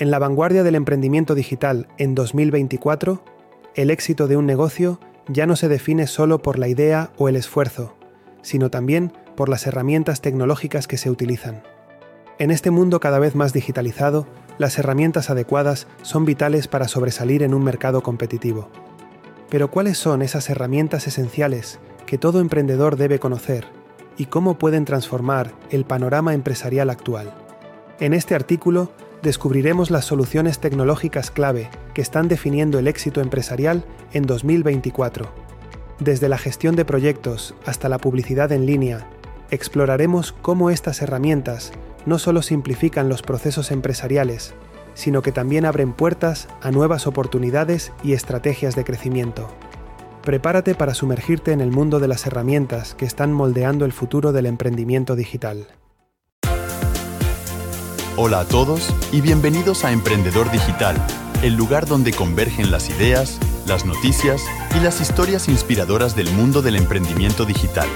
En 0.00 0.12
la 0.12 0.20
vanguardia 0.20 0.62
del 0.62 0.76
emprendimiento 0.76 1.34
digital 1.34 1.88
en 1.98 2.14
2024, 2.14 3.20
el 3.74 3.90
éxito 3.90 4.28
de 4.28 4.36
un 4.36 4.46
negocio 4.46 5.00
ya 5.26 5.44
no 5.44 5.56
se 5.56 5.68
define 5.68 6.06
solo 6.06 6.40
por 6.40 6.56
la 6.56 6.68
idea 6.68 7.10
o 7.18 7.28
el 7.28 7.34
esfuerzo, 7.34 7.96
sino 8.40 8.70
también 8.70 9.12
por 9.36 9.48
las 9.48 9.66
herramientas 9.66 10.20
tecnológicas 10.20 10.86
que 10.86 10.98
se 10.98 11.10
utilizan. 11.10 11.64
En 12.38 12.52
este 12.52 12.70
mundo 12.70 13.00
cada 13.00 13.18
vez 13.18 13.34
más 13.34 13.52
digitalizado, 13.52 14.28
las 14.56 14.78
herramientas 14.78 15.30
adecuadas 15.30 15.88
son 16.02 16.24
vitales 16.24 16.68
para 16.68 16.86
sobresalir 16.86 17.42
en 17.42 17.52
un 17.52 17.64
mercado 17.64 18.00
competitivo. 18.00 18.68
Pero 19.50 19.68
¿cuáles 19.68 19.98
son 19.98 20.22
esas 20.22 20.48
herramientas 20.48 21.08
esenciales 21.08 21.80
que 22.06 22.18
todo 22.18 22.38
emprendedor 22.38 22.94
debe 22.96 23.18
conocer 23.18 23.66
y 24.16 24.26
cómo 24.26 24.58
pueden 24.58 24.84
transformar 24.84 25.50
el 25.70 25.84
panorama 25.84 26.34
empresarial 26.34 26.88
actual? 26.88 27.34
En 27.98 28.14
este 28.14 28.36
artículo 28.36 28.92
descubriremos 29.22 29.90
las 29.90 30.04
soluciones 30.04 30.58
tecnológicas 30.58 31.30
clave 31.30 31.70
que 31.94 32.02
están 32.02 32.28
definiendo 32.28 32.78
el 32.78 32.88
éxito 32.88 33.20
empresarial 33.20 33.84
en 34.12 34.24
2024. 34.24 35.28
Desde 36.00 36.28
la 36.28 36.38
gestión 36.38 36.76
de 36.76 36.84
proyectos 36.84 37.54
hasta 37.66 37.88
la 37.88 37.98
publicidad 37.98 38.52
en 38.52 38.66
línea, 38.66 39.08
exploraremos 39.50 40.32
cómo 40.32 40.70
estas 40.70 41.02
herramientas 41.02 41.72
no 42.06 42.18
solo 42.18 42.42
simplifican 42.42 43.08
los 43.08 43.22
procesos 43.22 43.70
empresariales, 43.70 44.54
sino 44.94 45.22
que 45.22 45.32
también 45.32 45.64
abren 45.64 45.92
puertas 45.92 46.48
a 46.62 46.70
nuevas 46.70 47.06
oportunidades 47.06 47.92
y 48.02 48.12
estrategias 48.12 48.76
de 48.76 48.84
crecimiento. 48.84 49.48
Prepárate 50.22 50.74
para 50.74 50.94
sumergirte 50.94 51.52
en 51.52 51.60
el 51.60 51.70
mundo 51.70 52.00
de 52.00 52.08
las 52.08 52.26
herramientas 52.26 52.94
que 52.94 53.06
están 53.06 53.32
moldeando 53.32 53.84
el 53.84 53.92
futuro 53.92 54.32
del 54.32 54.46
emprendimiento 54.46 55.16
digital. 55.16 55.66
Hola 58.20 58.40
a 58.40 58.44
todos 58.44 58.92
y 59.12 59.20
bienvenidos 59.20 59.84
a 59.84 59.92
Emprendedor 59.92 60.50
Digital, 60.50 60.96
el 61.44 61.54
lugar 61.54 61.86
donde 61.86 62.12
convergen 62.12 62.72
las 62.72 62.90
ideas, 62.90 63.38
las 63.64 63.84
noticias 63.84 64.42
y 64.76 64.80
las 64.80 65.00
historias 65.00 65.46
inspiradoras 65.46 66.16
del 66.16 66.28
mundo 66.32 66.60
del 66.60 66.74
emprendimiento 66.74 67.44
digital. 67.44 67.86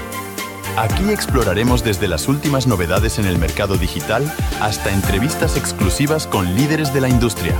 Aquí 0.77 1.09
exploraremos 1.11 1.83
desde 1.83 2.07
las 2.07 2.29
últimas 2.29 2.67
novedades 2.67 3.19
en 3.19 3.25
el 3.25 3.37
mercado 3.37 3.75
digital 3.75 4.33
hasta 4.61 4.93
entrevistas 4.93 5.57
exclusivas 5.57 6.25
con 6.25 6.55
líderes 6.55 6.93
de 6.93 7.01
la 7.01 7.09
industria. 7.09 7.59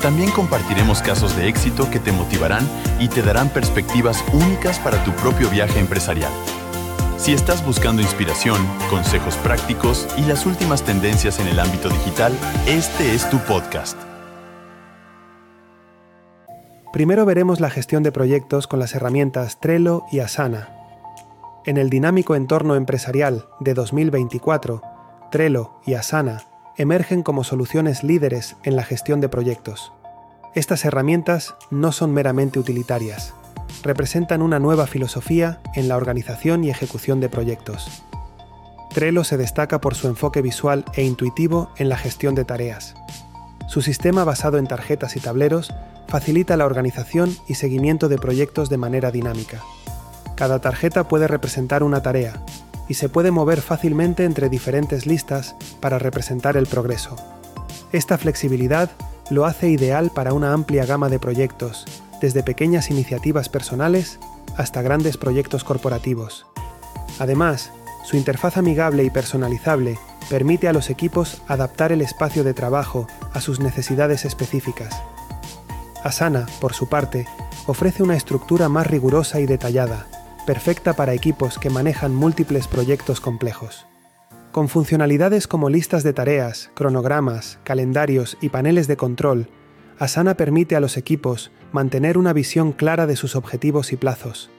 También 0.00 0.30
compartiremos 0.30 1.02
casos 1.02 1.36
de 1.36 1.48
éxito 1.48 1.90
que 1.90 2.00
te 2.00 2.12
motivarán 2.12 2.66
y 2.98 3.08
te 3.08 3.20
darán 3.20 3.50
perspectivas 3.50 4.24
únicas 4.32 4.78
para 4.78 5.04
tu 5.04 5.12
propio 5.16 5.50
viaje 5.50 5.80
empresarial. 5.80 6.32
Si 7.24 7.32
estás 7.32 7.64
buscando 7.64 8.02
inspiración, 8.02 8.58
consejos 8.90 9.38
prácticos 9.38 10.06
y 10.18 10.26
las 10.26 10.44
últimas 10.44 10.82
tendencias 10.82 11.40
en 11.40 11.48
el 11.48 11.58
ámbito 11.58 11.88
digital, 11.88 12.36
este 12.66 13.14
es 13.14 13.30
tu 13.30 13.38
podcast. 13.38 13.96
Primero 16.92 17.24
veremos 17.24 17.60
la 17.60 17.70
gestión 17.70 18.02
de 18.02 18.12
proyectos 18.12 18.66
con 18.66 18.78
las 18.78 18.94
herramientas 18.94 19.58
Trello 19.58 20.04
y 20.12 20.18
Asana. 20.18 20.68
En 21.64 21.78
el 21.78 21.88
dinámico 21.88 22.34
entorno 22.34 22.74
empresarial 22.74 23.46
de 23.58 23.72
2024, 23.72 24.82
Trello 25.30 25.80
y 25.86 25.94
Asana 25.94 26.42
emergen 26.76 27.22
como 27.22 27.42
soluciones 27.42 28.04
líderes 28.04 28.56
en 28.64 28.76
la 28.76 28.84
gestión 28.84 29.22
de 29.22 29.30
proyectos. 29.30 29.94
Estas 30.54 30.84
herramientas 30.84 31.54
no 31.70 31.90
son 31.90 32.12
meramente 32.12 32.58
utilitarias, 32.58 33.32
representan 33.82 34.42
una 34.42 34.58
nueva 34.58 34.86
filosofía 34.86 35.60
en 35.74 35.88
la 35.88 35.96
organización 35.96 36.64
y 36.64 36.70
ejecución 36.70 37.20
de 37.20 37.28
proyectos. 37.28 38.02
Trello 38.94 39.24
se 39.24 39.36
destaca 39.36 39.80
por 39.80 39.94
su 39.94 40.06
enfoque 40.06 40.40
visual 40.40 40.84
e 40.94 41.04
intuitivo 41.04 41.70
en 41.76 41.88
la 41.88 41.96
gestión 41.96 42.34
de 42.34 42.44
tareas. 42.44 42.94
Su 43.66 43.82
sistema 43.82 44.24
basado 44.24 44.58
en 44.58 44.66
tarjetas 44.66 45.16
y 45.16 45.20
tableros 45.20 45.74
facilita 46.06 46.56
la 46.56 46.66
organización 46.66 47.36
y 47.48 47.54
seguimiento 47.54 48.08
de 48.08 48.18
proyectos 48.18 48.68
de 48.70 48.76
manera 48.76 49.10
dinámica. 49.10 49.62
Cada 50.36 50.60
tarjeta 50.60 51.08
puede 51.08 51.26
representar 51.26 51.82
una 51.82 52.02
tarea 52.02 52.40
y 52.88 52.94
se 52.94 53.08
puede 53.08 53.30
mover 53.30 53.60
fácilmente 53.60 54.24
entre 54.24 54.48
diferentes 54.48 55.06
listas 55.06 55.56
para 55.80 55.98
representar 55.98 56.56
el 56.56 56.66
progreso. 56.66 57.16
Esta 57.92 58.18
flexibilidad 58.18 58.90
lo 59.30 59.46
hace 59.46 59.68
ideal 59.68 60.10
para 60.14 60.32
una 60.32 60.52
amplia 60.52 60.84
gama 60.84 61.08
de 61.08 61.18
proyectos 61.18 61.86
desde 62.20 62.42
pequeñas 62.42 62.90
iniciativas 62.90 63.48
personales 63.48 64.18
hasta 64.56 64.82
grandes 64.82 65.16
proyectos 65.16 65.64
corporativos. 65.64 66.46
Además, 67.18 67.70
su 68.04 68.16
interfaz 68.16 68.56
amigable 68.56 69.04
y 69.04 69.10
personalizable 69.10 69.98
permite 70.28 70.68
a 70.68 70.72
los 70.72 70.90
equipos 70.90 71.42
adaptar 71.48 71.92
el 71.92 72.00
espacio 72.00 72.44
de 72.44 72.54
trabajo 72.54 73.06
a 73.32 73.40
sus 73.40 73.60
necesidades 73.60 74.24
específicas. 74.24 74.94
Asana, 76.02 76.46
por 76.60 76.74
su 76.74 76.88
parte, 76.88 77.26
ofrece 77.66 78.02
una 78.02 78.16
estructura 78.16 78.68
más 78.68 78.86
rigurosa 78.86 79.40
y 79.40 79.46
detallada, 79.46 80.06
perfecta 80.46 80.94
para 80.94 81.14
equipos 81.14 81.58
que 81.58 81.70
manejan 81.70 82.14
múltiples 82.14 82.68
proyectos 82.68 83.20
complejos. 83.20 83.86
Con 84.54 84.68
funcionalidades 84.68 85.48
como 85.48 85.68
listas 85.68 86.04
de 86.04 86.12
tareas, 86.12 86.70
cronogramas, 86.74 87.58
calendarios 87.64 88.36
y 88.40 88.50
paneles 88.50 88.86
de 88.86 88.96
control, 88.96 89.48
Asana 89.98 90.36
permite 90.36 90.76
a 90.76 90.80
los 90.80 90.96
equipos 90.96 91.50
mantener 91.72 92.16
una 92.18 92.32
visión 92.32 92.70
clara 92.70 93.08
de 93.08 93.16
sus 93.16 93.34
objetivos 93.34 93.92
y 93.92 93.96
plazos. 93.96 94.50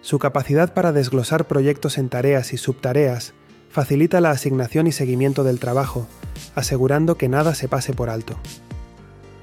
Su 0.00 0.18
capacidad 0.18 0.74
para 0.74 0.90
desglosar 0.90 1.46
proyectos 1.46 1.98
en 1.98 2.08
tareas 2.08 2.52
y 2.52 2.56
subtareas 2.56 3.32
facilita 3.70 4.20
la 4.20 4.32
asignación 4.32 4.88
y 4.88 4.92
seguimiento 4.92 5.44
del 5.44 5.60
trabajo, 5.60 6.08
asegurando 6.56 7.16
que 7.16 7.28
nada 7.28 7.54
se 7.54 7.68
pase 7.68 7.92
por 7.92 8.10
alto. 8.10 8.36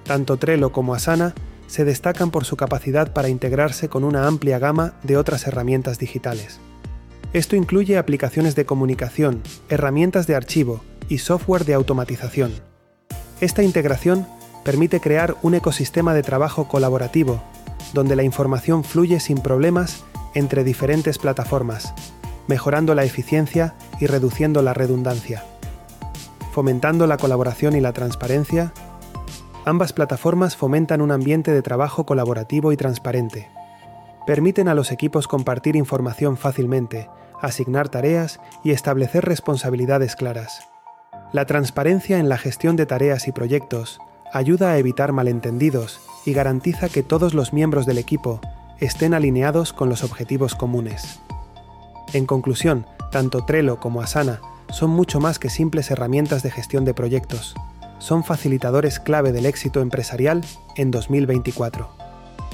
Tanto 0.04 0.36
Trello 0.36 0.74
como 0.74 0.94
Asana 0.94 1.34
se 1.68 1.86
destacan 1.86 2.32
por 2.32 2.44
su 2.44 2.58
capacidad 2.58 3.14
para 3.14 3.30
integrarse 3.30 3.88
con 3.88 4.04
una 4.04 4.28
amplia 4.28 4.60
gama 4.60 4.96
de 5.04 5.16
otras 5.16 5.48
herramientas 5.48 6.00
digitales. 6.00 6.60
Esto 7.36 7.58
incluye 7.58 7.98
aplicaciones 7.98 8.56
de 8.56 8.66
comunicación, 8.66 9.42
herramientas 9.68 10.26
de 10.26 10.36
archivo 10.36 10.80
y 11.10 11.18
software 11.18 11.66
de 11.66 11.74
automatización. 11.74 12.54
Esta 13.42 13.62
integración 13.62 14.26
permite 14.64 15.02
crear 15.02 15.36
un 15.42 15.54
ecosistema 15.54 16.14
de 16.14 16.24
trabajo 16.24 16.70
colaborativo, 16.70 17.44
donde 17.94 18.16
la 18.16 18.24
información 18.24 18.86
fluye 18.86 19.20
sin 19.20 19.40
problemas 19.40 20.06
entre 20.34 20.64
diferentes 20.64 21.18
plataformas, 21.18 21.94
mejorando 22.48 22.96
la 22.96 23.04
eficiencia 23.04 23.76
y 24.00 24.08
reduciendo 24.08 24.62
la 24.62 24.74
redundancia. 24.74 25.44
Fomentando 26.54 27.06
la 27.06 27.18
colaboración 27.18 27.76
y 27.76 27.82
la 27.82 27.92
transparencia, 27.92 28.72
ambas 29.66 29.92
plataformas 29.92 30.56
fomentan 30.56 31.02
un 31.02 31.12
ambiente 31.12 31.52
de 31.52 31.62
trabajo 31.62 32.06
colaborativo 32.06 32.72
y 32.72 32.78
transparente. 32.78 33.50
Permiten 34.26 34.70
a 34.70 34.74
los 34.74 34.94
equipos 34.94 35.28
compartir 35.28 35.76
información 35.76 36.38
fácilmente, 36.38 37.10
asignar 37.46 37.90
tareas 37.90 38.40
y 38.64 38.72
establecer 38.72 39.26
responsabilidades 39.26 40.16
claras. 40.16 40.68
La 41.32 41.46
transparencia 41.46 42.20
en 42.20 42.30
la 42.30 42.38
gestión 42.38 42.76
de 42.76 42.86
tareas 42.86 43.28
y 43.28 43.32
proyectos 43.32 44.00
ayuda 44.32 44.72
a 44.72 44.78
evitar 44.78 45.12
malentendidos 45.12 46.02
y 46.26 46.34
garantiza 46.34 46.90
que 46.90 47.04
todos 47.04 47.34
los 47.34 47.54
miembros 47.54 47.86
del 47.86 47.98
equipo 47.98 48.42
estén 48.80 49.14
alineados 49.14 49.74
con 49.74 49.90
los 49.90 50.04
objetivos 50.04 50.56
comunes. 50.56 51.20
En 52.14 52.26
conclusión, 52.26 52.86
tanto 53.12 53.46
Trello 53.46 53.80
como 53.80 54.02
Asana 54.02 54.42
son 54.72 54.90
mucho 54.90 55.20
más 55.20 55.40
que 55.40 55.50
simples 55.50 55.92
herramientas 55.92 56.44
de 56.44 56.52
gestión 56.52 56.86
de 56.86 56.94
proyectos. 56.94 57.56
Son 58.00 58.24
facilitadores 58.24 59.00
clave 59.00 59.32
del 59.32 59.46
éxito 59.46 59.82
empresarial 59.82 60.44
en 60.76 60.92
2024. 60.92 61.90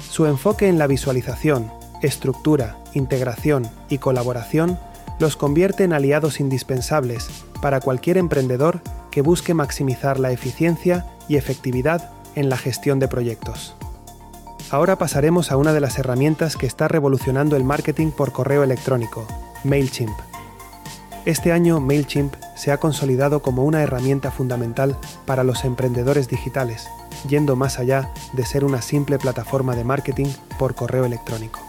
Su 0.08 0.26
enfoque 0.26 0.68
en 0.68 0.78
la 0.78 0.86
visualización, 0.86 1.70
estructura, 2.02 2.76
integración 2.94 3.68
y 3.88 3.98
colaboración 3.98 4.78
los 5.18 5.36
convierte 5.36 5.84
en 5.84 5.92
aliados 5.92 6.40
indispensables 6.40 7.28
para 7.60 7.80
cualquier 7.80 8.18
emprendedor 8.18 8.80
que 9.10 9.22
busque 9.22 9.54
maximizar 9.54 10.18
la 10.18 10.32
eficiencia 10.32 11.06
y 11.28 11.36
efectividad 11.36 12.10
en 12.34 12.48
la 12.48 12.56
gestión 12.56 12.98
de 12.98 13.08
proyectos. 13.08 13.76
Ahora 14.70 14.96
pasaremos 14.96 15.52
a 15.52 15.56
una 15.56 15.72
de 15.72 15.80
las 15.80 15.98
herramientas 15.98 16.56
que 16.56 16.66
está 16.66 16.88
revolucionando 16.88 17.56
el 17.56 17.64
marketing 17.64 18.10
por 18.10 18.32
correo 18.32 18.64
electrónico, 18.64 19.26
MailChimp. 19.64 20.16
Este 21.26 21.52
año 21.52 21.78
MailChimp 21.78 22.34
se 22.56 22.72
ha 22.72 22.78
consolidado 22.78 23.42
como 23.42 23.64
una 23.64 23.82
herramienta 23.82 24.30
fundamental 24.30 24.96
para 25.26 25.44
los 25.44 25.64
emprendedores 25.64 26.26
digitales, 26.28 26.88
yendo 27.28 27.54
más 27.54 27.78
allá 27.78 28.10
de 28.32 28.44
ser 28.44 28.64
una 28.64 28.82
simple 28.82 29.18
plataforma 29.18 29.76
de 29.76 29.84
marketing 29.84 30.28
por 30.58 30.74
correo 30.74 31.04
electrónico. 31.04 31.60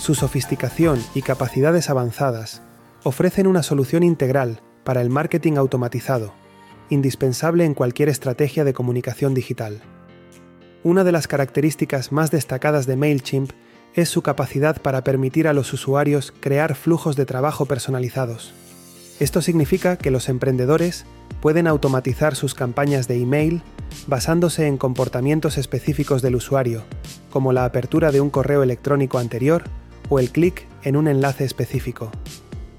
Su 0.00 0.14
sofisticación 0.14 0.98
y 1.14 1.20
capacidades 1.20 1.90
avanzadas 1.90 2.62
ofrecen 3.02 3.46
una 3.46 3.62
solución 3.62 4.02
integral 4.02 4.62
para 4.82 5.02
el 5.02 5.10
marketing 5.10 5.58
automatizado, 5.58 6.32
indispensable 6.88 7.66
en 7.66 7.74
cualquier 7.74 8.08
estrategia 8.08 8.64
de 8.64 8.72
comunicación 8.72 9.34
digital. 9.34 9.82
Una 10.84 11.04
de 11.04 11.12
las 11.12 11.28
características 11.28 12.12
más 12.12 12.30
destacadas 12.30 12.86
de 12.86 12.96
MailChimp 12.96 13.50
es 13.94 14.08
su 14.08 14.22
capacidad 14.22 14.80
para 14.80 15.04
permitir 15.04 15.46
a 15.46 15.52
los 15.52 15.70
usuarios 15.74 16.32
crear 16.40 16.76
flujos 16.76 17.14
de 17.14 17.26
trabajo 17.26 17.66
personalizados. 17.66 18.54
Esto 19.20 19.42
significa 19.42 19.98
que 19.98 20.10
los 20.10 20.30
emprendedores 20.30 21.04
pueden 21.42 21.66
automatizar 21.66 22.36
sus 22.36 22.54
campañas 22.54 23.06
de 23.06 23.20
email, 23.20 23.60
basándose 24.06 24.66
en 24.66 24.78
comportamientos 24.78 25.58
específicos 25.58 26.22
del 26.22 26.36
usuario, 26.36 26.84
como 27.28 27.52
la 27.52 27.66
apertura 27.66 28.12
de 28.12 28.22
un 28.22 28.30
correo 28.30 28.62
electrónico 28.62 29.18
anterior 29.18 29.64
o 30.10 30.18
el 30.18 30.30
clic 30.30 30.66
en 30.82 30.96
un 30.96 31.08
enlace 31.08 31.44
específico. 31.44 32.10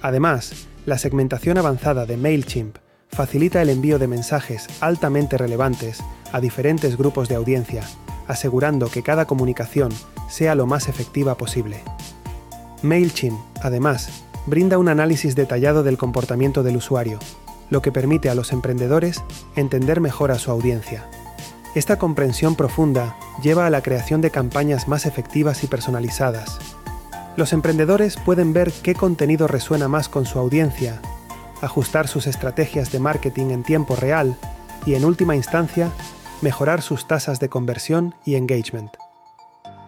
Además, 0.02 0.68
la 0.86 1.00
segmentación 1.00 1.58
avanzada 1.58 2.06
de 2.06 2.18
MailChimp 2.18 2.78
facilita 3.10 3.62
el 3.62 3.70
envío 3.70 3.98
de 3.98 4.08
mensajes 4.08 4.68
altamente 4.80 5.38
relevantes 5.38 6.04
a 6.32 6.40
diferentes 6.40 6.98
grupos 6.98 7.28
de 7.28 7.36
audiencia, 7.36 7.84
asegurando 8.28 8.90
que 8.90 9.04
cada 9.04 9.26
comunicación 9.26 9.92
sea 10.30 10.56
lo 10.56 10.66
más 10.66 10.88
efectiva 10.88 11.36
posible. 11.36 11.82
MailChimp, 12.84 13.40
además, 13.62 14.24
brinda 14.46 14.78
un 14.78 14.90
análisis 14.90 15.36
detallado 15.36 15.84
del 15.84 15.98
comportamiento 15.98 16.64
del 16.64 16.78
usuario, 16.78 17.20
lo 17.70 17.82
que 17.82 17.92
permite 17.92 18.30
a 18.30 18.36
los 18.36 18.52
emprendedores 18.52 19.24
entender 19.56 20.02
mejor 20.02 20.32
a 20.32 20.40
su 20.40 20.52
audiencia. 20.52 21.08
Esta 21.76 21.98
comprensión 21.98 22.56
profunda 22.56 23.16
lleva 23.42 23.66
a 23.66 23.70
la 23.70 23.82
creación 23.82 24.20
de 24.20 24.32
campañas 24.32 24.88
más 24.88 25.06
efectivas 25.06 25.64
y 25.64 25.68
personalizadas. 25.68 26.58
Los 27.38 27.54
emprendedores 27.54 28.18
pueden 28.18 28.52
ver 28.52 28.72
qué 28.84 28.94
contenido 28.94 29.48
resuena 29.48 29.88
más 29.88 30.10
con 30.10 30.26
su 30.26 30.38
audiencia, 30.38 31.02
ajustar 31.62 32.08
sus 32.08 32.28
estrategias 32.28 32.92
de 32.92 33.00
marketing 33.00 33.52
en 33.52 33.64
tiempo 33.64 33.96
real 33.96 34.36
y, 34.86 34.96
en 34.96 35.06
última 35.06 35.36
instancia, 35.36 35.92
mejorar 36.42 36.82
sus 36.82 37.08
tasas 37.08 37.40
de 37.40 37.48
conversión 37.48 38.16
y 38.26 38.36
engagement. 38.36 38.92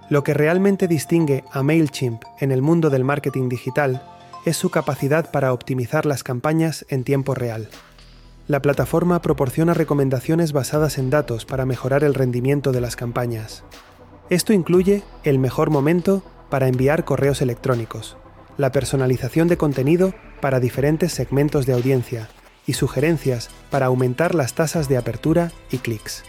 Lo 0.09 0.23
que 0.23 0.33
realmente 0.33 0.87
distingue 0.87 1.43
a 1.51 1.63
MailChimp 1.63 2.23
en 2.39 2.51
el 2.51 2.61
mundo 2.61 2.89
del 2.89 3.03
marketing 3.03 3.49
digital 3.49 4.03
es 4.45 4.55
su 4.55 4.69
capacidad 4.69 5.31
para 5.31 5.53
optimizar 5.53 6.05
las 6.05 6.23
campañas 6.23 6.85
en 6.89 7.03
tiempo 7.03 7.33
real. 7.33 7.69
La 8.47 8.61
plataforma 8.61 9.21
proporciona 9.21 9.73
recomendaciones 9.73 10.51
basadas 10.51 10.97
en 10.97 11.09
datos 11.09 11.45
para 11.45 11.65
mejorar 11.65 12.03
el 12.03 12.13
rendimiento 12.13 12.71
de 12.71 12.81
las 12.81 12.95
campañas. 12.95 13.63
Esto 14.29 14.53
incluye 14.53 15.03
el 15.23 15.39
mejor 15.39 15.69
momento 15.69 16.23
para 16.53 16.67
enviar 16.67 17.03
correos 17.03 17.41
electrónicos, 17.41 18.15
la 18.57 18.71
personalización 18.71 19.47
de 19.47 19.57
contenido 19.57 20.13
para 20.39 20.59
diferentes 20.59 21.11
segmentos 21.11 21.65
de 21.65 21.73
audiencia 21.73 22.29
y 22.67 22.73
sugerencias 22.73 23.49
para 23.71 23.87
aumentar 23.87 24.35
las 24.35 24.53
tasas 24.53 24.87
de 24.87 24.97
apertura 24.97 25.51
y 25.71 25.79
clics. 25.79 26.23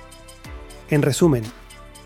En 0.88 1.02
resumen, 1.02 1.42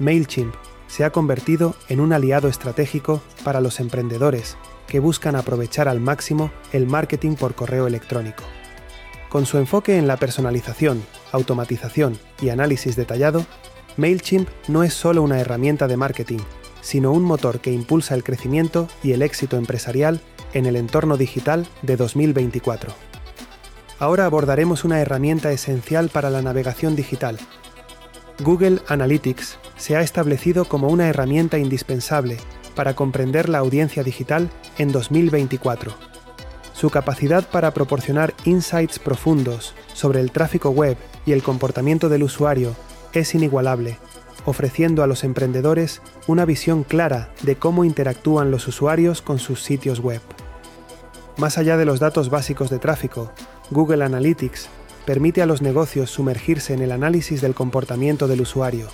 MailChimp 0.00 0.52
se 0.88 1.04
ha 1.04 1.10
convertido 1.10 1.76
en 1.88 2.00
un 2.00 2.12
aliado 2.12 2.48
estratégico 2.48 3.22
para 3.44 3.60
los 3.60 3.78
emprendedores 3.78 4.56
que 4.88 4.98
buscan 4.98 5.36
aprovechar 5.36 5.86
al 5.86 6.00
máximo 6.00 6.50
el 6.72 6.88
marketing 6.88 7.36
por 7.36 7.54
correo 7.54 7.86
electrónico. 7.86 8.42
Con 9.28 9.46
su 9.46 9.58
enfoque 9.58 9.96
en 9.96 10.08
la 10.08 10.16
personalización, 10.16 11.04
automatización 11.30 12.18
y 12.42 12.48
análisis 12.48 12.96
detallado, 12.96 13.46
MailChimp 13.96 14.48
no 14.66 14.82
es 14.82 14.92
solo 14.92 15.22
una 15.22 15.38
herramienta 15.38 15.86
de 15.86 15.96
marketing, 15.96 16.40
sino 16.80 17.12
un 17.12 17.22
motor 17.22 17.60
que 17.60 17.72
impulsa 17.72 18.14
el 18.14 18.24
crecimiento 18.24 18.88
y 19.02 19.12
el 19.12 19.22
éxito 19.22 19.56
empresarial 19.56 20.20
en 20.52 20.66
el 20.66 20.76
entorno 20.76 21.16
digital 21.16 21.66
de 21.82 21.96
2024. 21.96 22.92
Ahora 23.98 24.26
abordaremos 24.26 24.84
una 24.84 25.00
herramienta 25.00 25.50
esencial 25.50 26.08
para 26.08 26.30
la 26.30 26.42
navegación 26.42 26.94
digital. 26.94 27.38
Google 28.44 28.80
Analytics 28.86 29.58
se 29.76 29.96
ha 29.96 30.00
establecido 30.00 30.64
como 30.64 30.88
una 30.88 31.08
herramienta 31.08 31.58
indispensable 31.58 32.36
para 32.76 32.94
comprender 32.94 33.48
la 33.48 33.58
audiencia 33.58 34.04
digital 34.04 34.50
en 34.78 34.92
2024. 34.92 35.92
Su 36.72 36.90
capacidad 36.90 37.44
para 37.48 37.72
proporcionar 37.72 38.34
insights 38.44 39.00
profundos 39.00 39.74
sobre 39.94 40.20
el 40.20 40.30
tráfico 40.30 40.70
web 40.70 40.96
y 41.26 41.32
el 41.32 41.42
comportamiento 41.42 42.08
del 42.08 42.22
usuario 42.22 42.76
es 43.12 43.34
inigualable, 43.34 43.98
ofreciendo 44.48 45.02
a 45.02 45.06
los 45.06 45.24
emprendedores 45.24 46.02
una 46.26 46.44
visión 46.44 46.84
clara 46.84 47.30
de 47.42 47.56
cómo 47.56 47.84
interactúan 47.84 48.50
los 48.50 48.66
usuarios 48.66 49.22
con 49.22 49.38
sus 49.38 49.62
sitios 49.62 50.00
web. 50.00 50.20
Más 51.36 51.58
allá 51.58 51.76
de 51.76 51.84
los 51.84 52.00
datos 52.00 52.30
básicos 52.30 52.70
de 52.70 52.78
tráfico, 52.78 53.32
Google 53.70 54.04
Analytics 54.04 54.68
permite 55.06 55.42
a 55.42 55.46
los 55.46 55.62
negocios 55.62 56.10
sumergirse 56.10 56.74
en 56.74 56.82
el 56.82 56.92
análisis 56.92 57.40
del 57.40 57.54
comportamiento 57.54 58.26
del 58.26 58.40
usuario, 58.40 58.88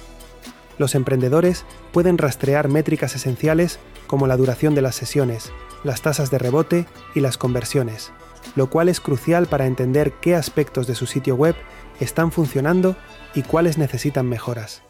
los 0.79 0.95
emprendedores 0.95 1.65
pueden 1.93 2.19
rastrear 2.19 2.69
métricas 2.69 3.15
esenciales 3.15 3.79
como 4.07 4.27
la 4.27 4.37
duración 4.37 4.75
de 4.75 4.83
las 4.83 4.97
sesiones, 4.97 5.53
las 5.85 6.03
tasas 6.03 6.31
de 6.31 6.39
rebote 6.39 6.87
y 7.15 7.21
las 7.21 7.39
conversiones, 7.39 8.13
lo 8.57 8.71
cual 8.71 8.89
es 8.89 9.01
crucial 9.01 9.47
para 9.47 9.67
entender 9.67 10.13
qué 10.21 10.35
aspectos 10.35 10.87
de 10.87 10.95
su 10.95 11.07
sitio 11.07 11.37
web 11.37 11.55
están 12.01 12.33
funcionando 12.33 12.97
y 13.35 13.43
cuáles 13.43 13.79
necesitan 13.79 14.29
mejoras. 14.29 14.83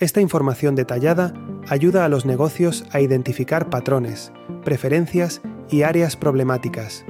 Esta 0.00 0.20
información 0.20 0.76
detallada 0.76 1.34
ayuda 1.68 2.04
a 2.04 2.08
los 2.08 2.24
negocios 2.24 2.84
a 2.92 3.00
identificar 3.00 3.68
patrones, 3.68 4.32
preferencias 4.62 5.42
y 5.70 5.82
áreas 5.82 6.16
problemáticas, 6.16 7.04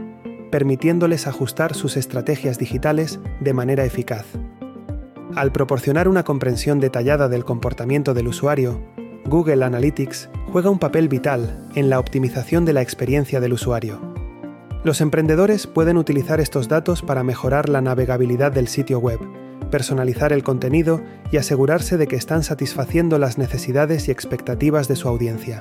permitiéndoles 0.50 1.26
ajustar 1.26 1.75
sus 1.75 1.99
estrategias 1.99 2.58
digitales 2.58 3.20
de 3.40 3.52
manera 3.52 3.85
eficaz. 3.85 4.25
Al 5.37 5.52
proporcionar 5.52 6.08
una 6.08 6.25
comprensión 6.25 6.81
detallada 6.81 7.29
del 7.29 7.44
comportamiento 7.44 8.14
del 8.14 8.29
usuario, 8.29 8.81
Google 9.26 9.62
Analytics 9.67 10.31
juega 10.50 10.70
un 10.70 10.79
papel 10.79 11.11
vital 11.11 11.69
en 11.75 11.90
la 11.90 12.00
optimización 12.00 12.64
de 12.64 12.73
la 12.73 12.81
experiencia 12.81 13.38
del 13.38 13.52
usuario. 13.52 14.00
Los 14.82 15.02
emprendedores 15.02 15.67
pueden 15.67 15.99
utilizar 15.99 16.40
estos 16.40 16.69
datos 16.69 17.02
para 17.02 17.23
mejorar 17.23 17.69
la 17.69 17.82
navegabilidad 17.82 18.50
del 18.50 18.69
sitio 18.69 18.99
web, 18.99 19.20
personalizar 19.70 20.32
el 20.32 20.43
contenido 20.43 21.03
y 21.31 21.37
asegurarse 21.37 21.97
de 21.97 22.06
que 22.06 22.17
están 22.17 22.43
satisfaciendo 22.43 23.19
las 23.19 23.38
necesidades 23.38 24.09
y 24.09 24.11
expectativas 24.11 24.88
de 24.88 24.97
su 24.97 25.09
audiencia. 25.09 25.61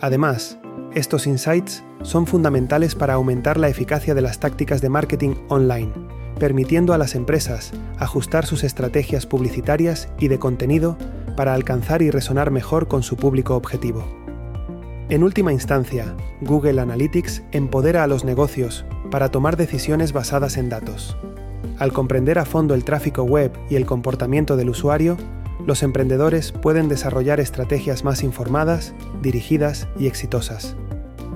Además, 0.00 0.58
estos 0.94 1.26
insights 1.26 1.82
son 2.02 2.26
fundamentales 2.26 2.94
para 2.94 3.14
aumentar 3.14 3.58
la 3.58 3.68
eficacia 3.68 4.14
de 4.14 4.22
las 4.22 4.40
tácticas 4.40 4.80
de 4.80 4.88
marketing 4.88 5.34
online 5.48 5.92
permitiendo 6.38 6.92
a 6.92 6.98
las 6.98 7.14
empresas 7.14 7.72
ajustar 7.98 8.46
sus 8.46 8.64
estrategias 8.64 9.26
publicitarias 9.26 10.08
y 10.18 10.28
de 10.28 10.38
contenido 10.38 10.96
para 11.36 11.54
alcanzar 11.54 12.02
y 12.02 12.10
resonar 12.10 12.50
mejor 12.50 12.88
con 12.88 13.02
su 13.02 13.16
público 13.16 13.56
objetivo. 13.56 14.04
En 15.08 15.22
última 15.22 15.52
instancia, 15.52 16.14
Google 16.40 16.80
Analytics 16.80 17.42
empodera 17.52 18.02
a 18.02 18.06
los 18.06 18.24
negocios 18.24 18.84
para 19.10 19.30
tomar 19.30 19.56
decisiones 19.56 20.12
basadas 20.12 20.56
en 20.56 20.68
datos. 20.68 21.16
Al 21.78 21.92
comprender 21.92 22.38
a 22.38 22.44
fondo 22.44 22.74
el 22.74 22.84
tráfico 22.84 23.24
web 23.24 23.52
y 23.68 23.74
el 23.74 23.84
comportamiento 23.84 24.56
del 24.56 24.70
usuario, 24.70 25.16
los 25.66 25.82
emprendedores 25.82 26.52
pueden 26.52 26.88
desarrollar 26.88 27.40
estrategias 27.40 28.04
más 28.04 28.22
informadas, 28.22 28.94
dirigidas 29.22 29.88
y 29.98 30.06
exitosas. 30.06 30.76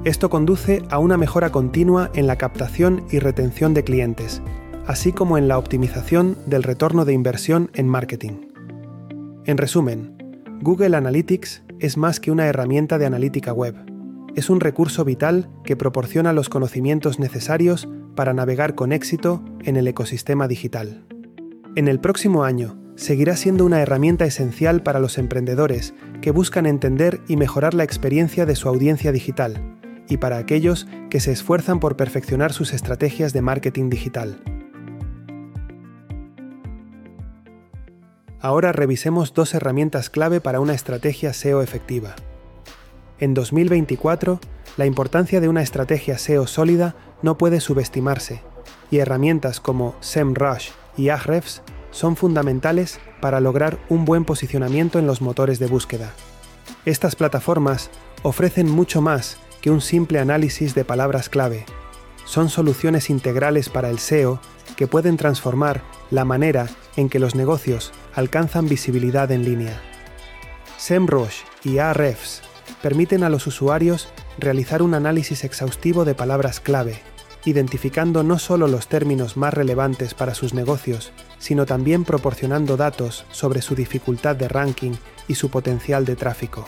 Esto 0.05 0.31
conduce 0.31 0.83
a 0.91 0.99
una 0.99 1.17
mejora 1.17 1.51
continua 1.51 2.11
en 2.15 2.27
la 2.27 2.37
captación 2.37 3.05
y 3.11 3.19
retención 3.19 3.75
de 3.75 3.83
clientes, 3.83 4.43
así 4.87 5.13
como 5.13 5.39
en 5.39 5.49
la 5.49 5.59
optimización 5.59 6.37
del 6.47 6.63
retorno 6.63 7.05
de 7.05 7.15
inversión 7.15 7.71
en 7.75 7.89
marketing. 7.89 8.49
En 9.45 9.59
resumen, 9.59 10.17
Google 10.61 10.97
Analytics 10.97 11.65
es 11.81 11.97
más 11.97 12.21
que 12.21 12.31
una 12.31 12.47
herramienta 12.47 12.99
de 12.99 13.07
analítica 13.07 13.53
web. 13.53 13.75
Es 14.37 14.51
un 14.51 14.61
recurso 14.61 15.05
vital 15.05 15.49
que 15.65 15.77
proporciona 15.77 16.33
los 16.33 16.49
conocimientos 16.49 17.19
necesarios 17.19 17.89
para 18.19 18.35
navegar 18.35 18.75
con 18.75 18.91
éxito 18.91 19.45
en 19.63 19.77
el 19.77 19.87
ecosistema 19.87 20.49
digital. 20.49 21.05
En 21.77 21.87
el 21.87 22.01
próximo 22.01 22.43
año, 22.43 22.77
seguirá 22.97 23.37
siendo 23.37 23.65
una 23.65 23.81
herramienta 23.81 24.25
esencial 24.25 24.83
para 24.83 24.99
los 24.99 25.19
emprendedores 25.19 25.95
que 26.21 26.33
buscan 26.33 26.67
entender 26.67 27.21
y 27.29 27.37
mejorar 27.37 27.75
la 27.75 27.85
experiencia 27.85 28.45
de 28.45 28.57
su 28.57 28.69
audiencia 28.69 29.13
digital, 29.13 29.79
y 30.09 30.17
para 30.17 30.39
aquellos 30.39 30.89
que 31.11 31.21
se 31.21 31.31
esfuerzan 31.31 31.79
por 31.79 31.97
perfeccionar 31.97 32.53
sus 32.53 32.73
estrategias 32.73 33.33
de 33.33 33.41
marketing 33.41 33.89
digital. 33.89 34.43
Ahora 38.41 38.73
revisemos 38.73 39.33
dos 39.33 39.55
herramientas 39.55 40.11
clave 40.11 40.41
para 40.41 40.59
una 40.59 40.75
estrategia 40.75 41.33
SEO 41.33 41.63
efectiva. 41.63 42.17
En 43.21 43.33
2024, 43.35 44.41
la 44.77 44.87
importancia 44.87 45.41
de 45.41 45.49
una 45.49 45.63
estrategia 45.63 46.19
SEO 46.19 46.49
sólida 46.49 46.97
no 47.23 47.39
puede 47.39 47.61
subestimarse, 47.61 48.43
y 48.91 48.99
herramientas 48.99 49.61
como 49.61 49.95
SEMrush 50.01 50.71
y 50.97 51.09
Ahrefs 51.11 51.63
son 51.91 52.17
fundamentales 52.17 53.01
para 53.21 53.41
lograr 53.41 53.79
un 53.89 54.05
buen 54.05 54.25
posicionamiento 54.25 54.99
en 54.99 55.07
los 55.07 55.21
motores 55.21 55.59
de 55.59 55.67
búsqueda. 55.67 56.13
Estas 56.85 57.17
plataformas 57.17 57.91
ofrecen 58.23 58.71
mucho 58.71 59.01
más 59.01 59.39
que 59.61 59.71
un 59.71 59.81
simple 59.81 60.19
análisis 60.19 60.75
de 60.75 60.85
palabras 60.85 61.29
clave. 61.29 61.67
Son 62.25 62.49
soluciones 62.49 63.11
integrales 63.11 63.69
para 63.69 63.91
el 63.91 63.99
SEO 63.99 64.41
que 64.77 64.87
pueden 64.87 65.17
transformar 65.17 65.83
la 66.11 66.25
manera 66.25 66.69
en 66.97 67.09
que 67.09 67.19
los 67.19 67.35
negocios 67.35 67.93
alcanzan 68.15 68.69
visibilidad 68.69 69.31
en 69.33 69.45
línea. 69.45 69.81
SEMrush 70.77 71.41
y 71.65 71.79
Ahrefs 71.79 72.43
permiten 72.83 73.25
a 73.25 73.29
los 73.29 73.47
usuarios 73.47 74.09
realizar 74.39 74.83
un 74.83 74.95
análisis 74.95 75.45
exhaustivo 75.45 76.05
de 76.05 76.15
palabras 76.15 76.61
clave, 76.61 77.03
identificando 77.45 78.23
no 78.23 78.39
solo 78.39 78.69
los 78.69 78.89
términos 78.89 79.37
más 79.37 79.55
relevantes 79.55 80.15
para 80.15 80.35
sus 80.35 80.55
negocios, 80.55 81.13
sino 81.39 81.67
también 81.67 82.05
proporcionando 82.05 82.77
datos 82.77 83.25
sobre 83.31 83.63
su 83.63 83.75
dificultad 83.75 84.37
de 84.37 84.49
ranking 84.49 84.93
y 85.27 85.35
su 85.35 85.51
potencial 85.51 86.05
de 86.05 86.17
tráfico. 86.17 86.67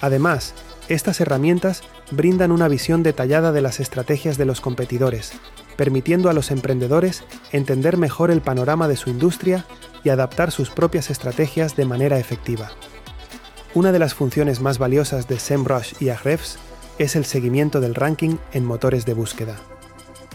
Además, 0.00 0.54
estas 0.88 1.20
herramientas 1.20 1.82
brindan 2.10 2.52
una 2.52 2.68
visión 2.68 3.02
detallada 3.02 3.52
de 3.52 3.62
las 3.62 3.80
estrategias 3.80 4.36
de 4.36 4.44
los 4.44 4.60
competidores, 4.60 5.32
permitiendo 5.76 6.28
a 6.28 6.32
los 6.32 6.50
emprendedores 6.50 7.24
entender 7.52 7.96
mejor 7.96 8.30
el 8.30 8.42
panorama 8.42 8.88
de 8.88 8.96
su 8.96 9.10
industria 9.10 9.64
y 10.04 10.10
adaptar 10.10 10.50
sus 10.50 10.70
propias 10.70 11.10
estrategias 11.10 11.76
de 11.76 11.84
manera 11.84 12.18
efectiva. 12.18 12.72
Una 13.74 13.92
de 13.92 13.98
las 13.98 14.12
funciones 14.12 14.60
más 14.60 14.78
valiosas 14.78 15.28
de 15.28 15.38
SEMrush 15.38 15.94
y 16.00 16.10
Ahrefs 16.10 16.58
es 16.98 17.16
el 17.16 17.24
seguimiento 17.24 17.80
del 17.80 17.94
ranking 17.94 18.36
en 18.52 18.64
motores 18.64 19.04
de 19.04 19.14
búsqueda. 19.14 19.56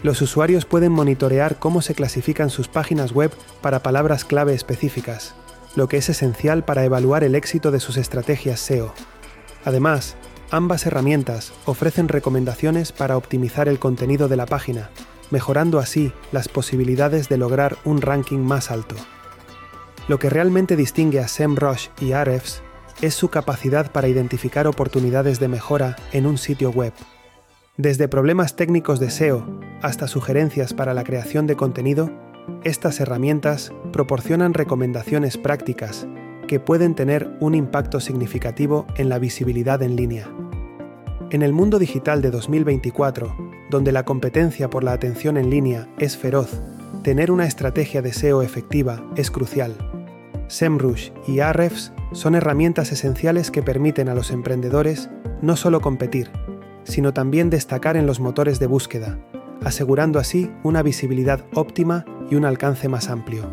Los 0.02 0.22
usuarios 0.22 0.64
pueden 0.64 0.92
monitorear 0.92 1.58
cómo 1.58 1.82
se 1.82 1.94
clasifican 1.94 2.50
sus 2.50 2.68
páginas 2.68 3.12
web 3.12 3.32
para 3.60 3.82
palabras 3.82 4.24
clave 4.24 4.54
específicas, 4.54 5.34
lo 5.74 5.88
que 5.88 5.96
es 5.96 6.08
esencial 6.08 6.64
para 6.64 6.84
evaluar 6.84 7.24
el 7.24 7.34
éxito 7.34 7.70
de 7.70 7.80
sus 7.80 7.96
estrategias 7.96 8.60
SEO. 8.60 8.94
Además, 9.64 10.16
ambas 10.50 10.86
herramientas 10.86 11.52
ofrecen 11.64 12.08
recomendaciones 12.08 12.92
para 12.92 13.16
optimizar 13.16 13.68
el 13.68 13.78
contenido 13.78 14.28
de 14.28 14.36
la 14.36 14.46
página, 14.46 14.90
mejorando 15.30 15.78
así 15.78 16.12
las 16.32 16.48
posibilidades 16.48 17.28
de 17.28 17.38
lograr 17.38 17.76
un 17.84 18.00
ranking 18.00 18.38
más 18.38 18.70
alto. 18.70 18.94
Lo 20.06 20.18
que 20.18 20.30
realmente 20.30 20.76
distingue 20.76 21.20
a 21.20 21.28
SEMrush 21.28 21.88
y 22.00 22.12
Ahrefs 22.12 22.62
es 23.02 23.14
su 23.14 23.28
capacidad 23.28 23.92
para 23.92 24.08
identificar 24.08 24.66
oportunidades 24.66 25.38
de 25.40 25.48
mejora 25.48 25.96
en 26.12 26.26
un 26.26 26.38
sitio 26.38 26.70
web. 26.70 26.92
Desde 27.76 28.08
problemas 28.08 28.56
técnicos 28.56 28.98
de 28.98 29.10
SEO 29.10 29.46
hasta 29.82 30.08
sugerencias 30.08 30.74
para 30.74 30.94
la 30.94 31.04
creación 31.04 31.46
de 31.46 31.56
contenido, 31.56 32.10
estas 32.64 32.98
herramientas 32.98 33.72
proporcionan 33.92 34.54
recomendaciones 34.54 35.36
prácticas 35.36 36.06
que 36.48 36.58
pueden 36.58 36.94
tener 36.94 37.30
un 37.40 37.54
impacto 37.54 38.00
significativo 38.00 38.86
en 38.96 39.08
la 39.08 39.18
visibilidad 39.18 39.82
en 39.82 39.94
línea. 39.94 40.28
En 41.30 41.42
el 41.42 41.52
mundo 41.52 41.78
digital 41.78 42.22
de 42.22 42.30
2024, 42.30 43.36
donde 43.70 43.92
la 43.92 44.04
competencia 44.04 44.70
por 44.70 44.82
la 44.82 44.92
atención 44.92 45.36
en 45.36 45.50
línea 45.50 45.88
es 45.98 46.16
feroz, 46.16 46.60
tener 47.04 47.30
una 47.30 47.46
estrategia 47.46 48.02
de 48.02 48.12
SEO 48.12 48.42
efectiva 48.42 49.04
es 49.14 49.30
crucial. 49.30 49.76
SEMrush 50.48 51.10
y 51.26 51.40
Ahrefs 51.40 51.92
son 52.12 52.34
herramientas 52.34 52.90
esenciales 52.90 53.50
que 53.50 53.62
permiten 53.62 54.08
a 54.08 54.14
los 54.14 54.30
emprendedores 54.30 55.10
no 55.42 55.56
solo 55.56 55.80
competir, 55.80 56.30
sino 56.84 57.12
también 57.12 57.50
destacar 57.50 57.96
en 57.96 58.06
los 58.06 58.18
motores 58.18 58.58
de 58.58 58.66
búsqueda, 58.66 59.18
asegurando 59.62 60.18
así 60.18 60.50
una 60.62 60.82
visibilidad 60.82 61.44
óptima 61.54 62.04
y 62.30 62.34
un 62.34 62.44
alcance 62.44 62.88
más 62.88 63.10
amplio. 63.10 63.44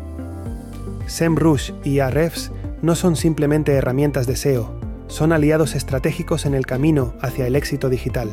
SEMrush 1.06 1.72
y 1.84 2.00
Ahrefs 2.00 2.50
no 2.82 2.94
son 2.94 3.14
simplemente 3.14 3.72
herramientas 3.72 4.26
de 4.26 4.36
SEO, 4.36 4.80
son 5.06 5.32
aliados 5.32 5.74
estratégicos 5.74 6.46
en 6.46 6.54
el 6.54 6.66
camino 6.66 7.14
hacia 7.20 7.46
el 7.46 7.56
éxito 7.56 7.88
digital. 7.88 8.30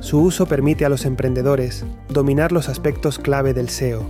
Su 0.00 0.20
uso 0.20 0.46
permite 0.46 0.84
a 0.84 0.88
los 0.88 1.04
emprendedores 1.04 1.84
dominar 2.08 2.52
los 2.52 2.68
aspectos 2.68 3.18
clave 3.18 3.54
del 3.54 3.70
SEO, 3.70 4.04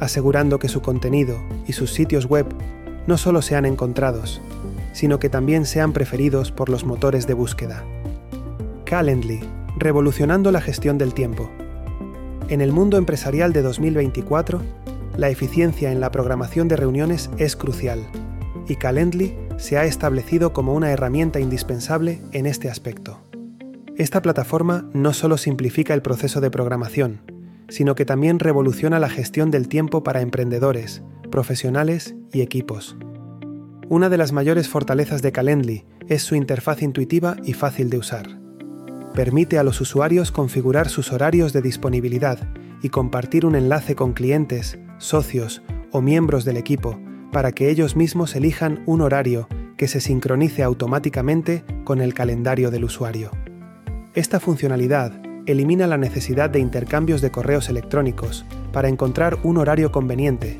asegurando 0.00 0.58
que 0.58 0.68
su 0.68 0.80
contenido 0.80 1.38
y 1.66 1.74
sus 1.74 1.92
sitios 1.92 2.26
web 2.26 2.46
no 3.08 3.16
solo 3.16 3.40
sean 3.40 3.64
encontrados, 3.64 4.42
sino 4.92 5.18
que 5.18 5.30
también 5.30 5.64
sean 5.64 5.94
preferidos 5.94 6.52
por 6.52 6.68
los 6.68 6.84
motores 6.84 7.26
de 7.26 7.32
búsqueda. 7.32 7.82
Calendly, 8.84 9.40
revolucionando 9.78 10.52
la 10.52 10.60
gestión 10.60 10.98
del 10.98 11.14
tiempo. 11.14 11.50
En 12.50 12.60
el 12.60 12.70
mundo 12.70 12.98
empresarial 12.98 13.54
de 13.54 13.62
2024, 13.62 14.60
la 15.16 15.30
eficiencia 15.30 15.90
en 15.90 16.00
la 16.00 16.10
programación 16.10 16.68
de 16.68 16.76
reuniones 16.76 17.30
es 17.38 17.56
crucial, 17.56 18.06
y 18.68 18.76
Calendly 18.76 19.34
se 19.56 19.78
ha 19.78 19.84
establecido 19.84 20.52
como 20.52 20.74
una 20.74 20.90
herramienta 20.90 21.40
indispensable 21.40 22.20
en 22.32 22.44
este 22.44 22.68
aspecto. 22.68 23.20
Esta 23.96 24.20
plataforma 24.20 24.84
no 24.92 25.14
solo 25.14 25.38
simplifica 25.38 25.94
el 25.94 26.02
proceso 26.02 26.42
de 26.42 26.50
programación, 26.50 27.22
sino 27.70 27.94
que 27.94 28.04
también 28.04 28.38
revoluciona 28.38 28.98
la 28.98 29.08
gestión 29.08 29.50
del 29.50 29.66
tiempo 29.66 30.04
para 30.04 30.20
emprendedores, 30.20 31.02
profesionales 31.28 32.14
y 32.32 32.40
equipos. 32.40 32.96
Una 33.88 34.08
de 34.08 34.18
las 34.18 34.32
mayores 34.32 34.68
fortalezas 34.68 35.22
de 35.22 35.32
Calendly 35.32 35.84
es 36.08 36.22
su 36.22 36.34
interfaz 36.34 36.82
intuitiva 36.82 37.36
y 37.44 37.54
fácil 37.54 37.90
de 37.90 37.98
usar. 37.98 38.38
Permite 39.14 39.58
a 39.58 39.62
los 39.62 39.80
usuarios 39.80 40.30
configurar 40.30 40.88
sus 40.88 41.12
horarios 41.12 41.52
de 41.52 41.62
disponibilidad 41.62 42.38
y 42.82 42.90
compartir 42.90 43.46
un 43.46 43.54
enlace 43.54 43.94
con 43.94 44.12
clientes, 44.12 44.78
socios 44.98 45.62
o 45.90 46.00
miembros 46.00 46.44
del 46.44 46.56
equipo 46.56 47.00
para 47.32 47.52
que 47.52 47.70
ellos 47.70 47.96
mismos 47.96 48.36
elijan 48.36 48.82
un 48.86 49.00
horario 49.00 49.48
que 49.76 49.88
se 49.88 50.00
sincronice 50.00 50.62
automáticamente 50.62 51.64
con 51.84 52.00
el 52.00 52.14
calendario 52.14 52.70
del 52.70 52.84
usuario. 52.84 53.30
Esta 54.14 54.40
funcionalidad 54.40 55.12
elimina 55.46 55.86
la 55.86 55.96
necesidad 55.96 56.50
de 56.50 56.60
intercambios 56.60 57.20
de 57.20 57.30
correos 57.30 57.68
electrónicos 57.68 58.44
para 58.72 58.88
encontrar 58.88 59.38
un 59.44 59.56
horario 59.56 59.92
conveniente, 59.92 60.58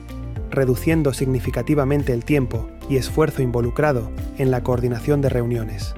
reduciendo 0.50 1.12
significativamente 1.12 2.12
el 2.12 2.24
tiempo 2.24 2.68
y 2.88 2.96
esfuerzo 2.96 3.42
involucrado 3.42 4.10
en 4.38 4.50
la 4.50 4.62
coordinación 4.62 5.20
de 5.20 5.28
reuniones. 5.28 5.94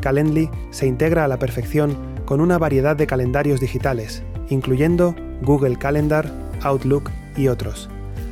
Calendly 0.00 0.50
se 0.70 0.86
integra 0.86 1.24
a 1.24 1.28
la 1.28 1.38
perfección 1.38 1.96
con 2.26 2.40
una 2.40 2.58
variedad 2.58 2.96
de 2.96 3.06
calendarios 3.06 3.60
digitales, 3.60 4.22
incluyendo 4.48 5.14
Google 5.42 5.76
Calendar, 5.76 6.30
Outlook 6.62 7.10
y 7.36 7.48
otros, 7.48 7.88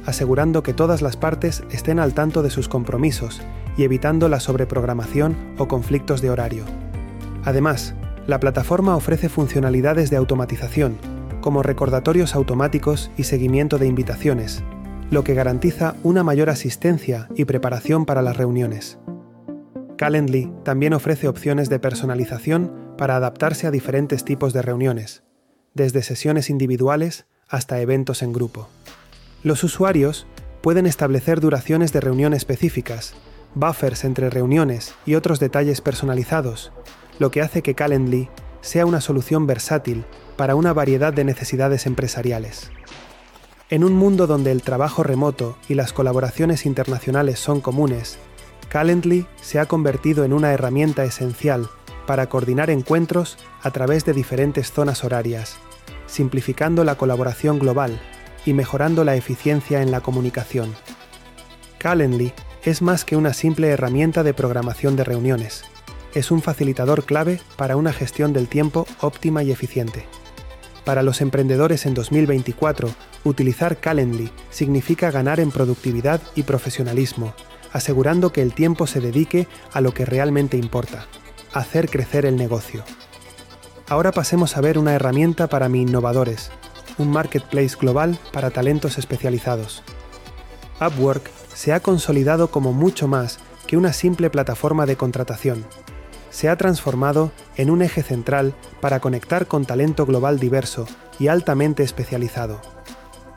asegurando 0.07 0.63
que 0.63 0.75
todas 0.75 1.03
las 1.03 1.17
partes 1.17 1.65
estén 1.71 1.99
al 1.99 2.15
tanto 2.15 2.43
de 2.43 2.51
sus 2.51 2.69
compromisos 2.69 3.41
y 3.77 3.85
evitando 3.85 4.29
la 4.29 4.41
sobreprogramación 4.41 5.37
o 5.59 5.69
conflictos 5.69 6.21
de 6.21 6.31
horario. 6.31 6.65
Además, 7.45 7.95
la 8.27 8.41
plataforma 8.41 8.97
ofrece 8.97 9.29
funcionalidades 9.29 10.11
de 10.11 10.17
automatización, 10.17 10.97
como 11.41 11.63
recordatorios 11.63 12.35
automáticos 12.35 13.11
y 13.19 13.25
seguimiento 13.25 13.79
de 13.79 13.87
invitaciones, 13.87 14.63
lo 15.11 15.25
que 15.25 15.35
garantiza 15.35 15.95
una 16.03 16.23
mayor 16.23 16.51
asistencia 16.51 17.29
y 17.35 17.45
preparación 17.45 18.07
para 18.07 18.23
las 18.23 18.37
reuniones. 18.37 18.99
Calendly 19.97 20.53
también 20.65 20.93
ofrece 20.93 21.29
opciones 21.29 21.69
de 21.69 21.79
personalización 21.79 22.95
para 22.99 23.17
adaptarse 23.17 23.67
a 23.67 23.71
diferentes 23.71 24.25
tipos 24.25 24.53
de 24.53 24.63
reuniones, 24.63 25.23
desde 25.75 26.03
sesiones 26.03 26.51
individuales 26.51 27.27
hasta 27.49 27.81
eventos 27.81 28.23
en 28.23 28.33
grupo. 28.33 28.69
Los 29.43 29.63
usuarios 29.63 30.27
pueden 30.63 30.87
establecer 30.87 31.41
duraciones 31.41 31.93
de 31.93 32.01
reunión 32.01 32.33
específicas, 32.33 33.15
buffers 33.55 34.05
entre 34.05 34.31
reuniones 34.31 34.95
y 35.07 35.15
otros 35.15 35.39
detalles 35.39 35.81
personalizados, 35.81 36.73
lo 37.19 37.31
que 37.31 37.43
hace 37.43 37.63
que 37.63 37.75
Calendly 37.75 38.29
sea 38.63 38.87
una 38.87 39.01
solución 39.01 39.47
versátil 39.47 40.05
para 40.37 40.57
una 40.57 40.73
variedad 40.73 41.13
de 41.13 41.25
necesidades 41.25 41.87
empresariales. 41.87 42.71
En 43.75 43.83
un 43.83 43.95
mundo 43.95 44.29
donde 44.29 44.53
el 44.53 44.63
trabajo 44.63 45.03
remoto 45.03 45.59
y 45.69 45.75
las 45.75 45.93
colaboraciones 45.93 46.65
internacionales 46.65 47.41
son 47.41 47.61
comunes, 47.61 48.19
Calendly 48.69 49.27
se 49.43 49.59
ha 49.59 49.67
convertido 49.67 50.23
en 50.23 50.33
una 50.33 50.53
herramienta 50.53 51.03
esencial 51.03 51.69
para 52.07 52.29
coordinar 52.29 52.71
encuentros 52.71 53.37
a 53.65 53.73
través 53.73 54.05
de 54.05 54.13
diferentes 54.13 54.71
zonas 54.71 55.03
horarias, 55.03 55.57
simplificando 56.07 56.85
la 56.85 56.95
colaboración 56.95 57.59
global 57.59 58.01
y 58.47 58.53
mejorando 58.53 59.03
la 59.03 59.17
eficiencia 59.17 59.83
en 59.83 59.91
la 59.91 60.03
comunicación. 60.03 60.73
Calendly 61.79 62.33
es 62.63 62.81
más 62.81 63.05
que 63.05 63.17
una 63.17 63.35
simple 63.35 63.71
herramienta 63.71 64.23
de 64.23 64.35
programación 64.35 64.95
de 64.95 65.03
reuniones. 65.03 65.65
Es 66.15 66.31
un 66.31 66.43
facilitador 66.43 67.03
clave 67.03 67.41
para 67.57 67.77
una 67.77 67.93
gestión 67.93 68.33
del 68.33 68.47
tiempo 68.47 68.87
óptima 69.01 69.43
y 69.43 69.51
eficiente. 69.51 70.07
Para 70.85 71.03
los 71.03 71.21
emprendedores 71.21 71.87
en 71.87 71.95
2024, 71.95 72.95
utilizar 73.25 73.79
Calendly 73.79 74.31
significa 74.51 75.11
ganar 75.11 75.41
en 75.41 75.51
productividad 75.51 76.21
y 76.35 76.45
profesionalismo, 76.45 77.35
asegurando 77.73 78.33
que 78.33 78.43
el 78.43 78.55
tiempo 78.55 78.87
se 78.87 79.01
dedique 79.01 79.49
a 79.73 79.81
lo 79.81 79.93
que 79.93 80.05
realmente 80.05 80.57
importa, 80.57 81.07
hacer 81.53 81.91
crecer 81.91 82.27
el 82.27 82.37
negocio. 82.37 82.85
Ahora 83.89 84.13
pasemos 84.13 84.57
a 84.57 84.61
ver 84.61 84.79
una 84.79 84.95
herramienta 84.95 85.49
para 85.49 85.69
mi 85.69 85.83
innovadores, 85.83 86.51
un 86.99 87.11
marketplace 87.11 87.77
global 87.79 88.19
para 88.33 88.51
talentos 88.51 88.99
especializados. 88.99 89.83
Upwork 90.81 91.31
se 91.55 91.73
ha 91.73 91.81
consolidado 91.81 92.51
como 92.51 92.73
mucho 92.73 93.09
más 93.09 93.39
que 93.67 93.77
una 93.77 93.93
simple 93.93 94.31
plataforma 94.31 94.87
de 94.87 94.97
contratación. 94.97 95.65
Se 96.31 96.49
ha 96.49 96.57
transformado 96.57 97.33
en 97.57 97.71
un 97.71 97.83
eje 97.83 98.03
central 98.03 98.55
para 98.81 99.01
conectar 99.01 99.47
con 99.47 99.65
talento 99.65 100.05
global 100.05 100.39
diverso 100.39 100.87
y 101.19 101.29
altamente 101.29 101.83
especializado. 101.83 102.61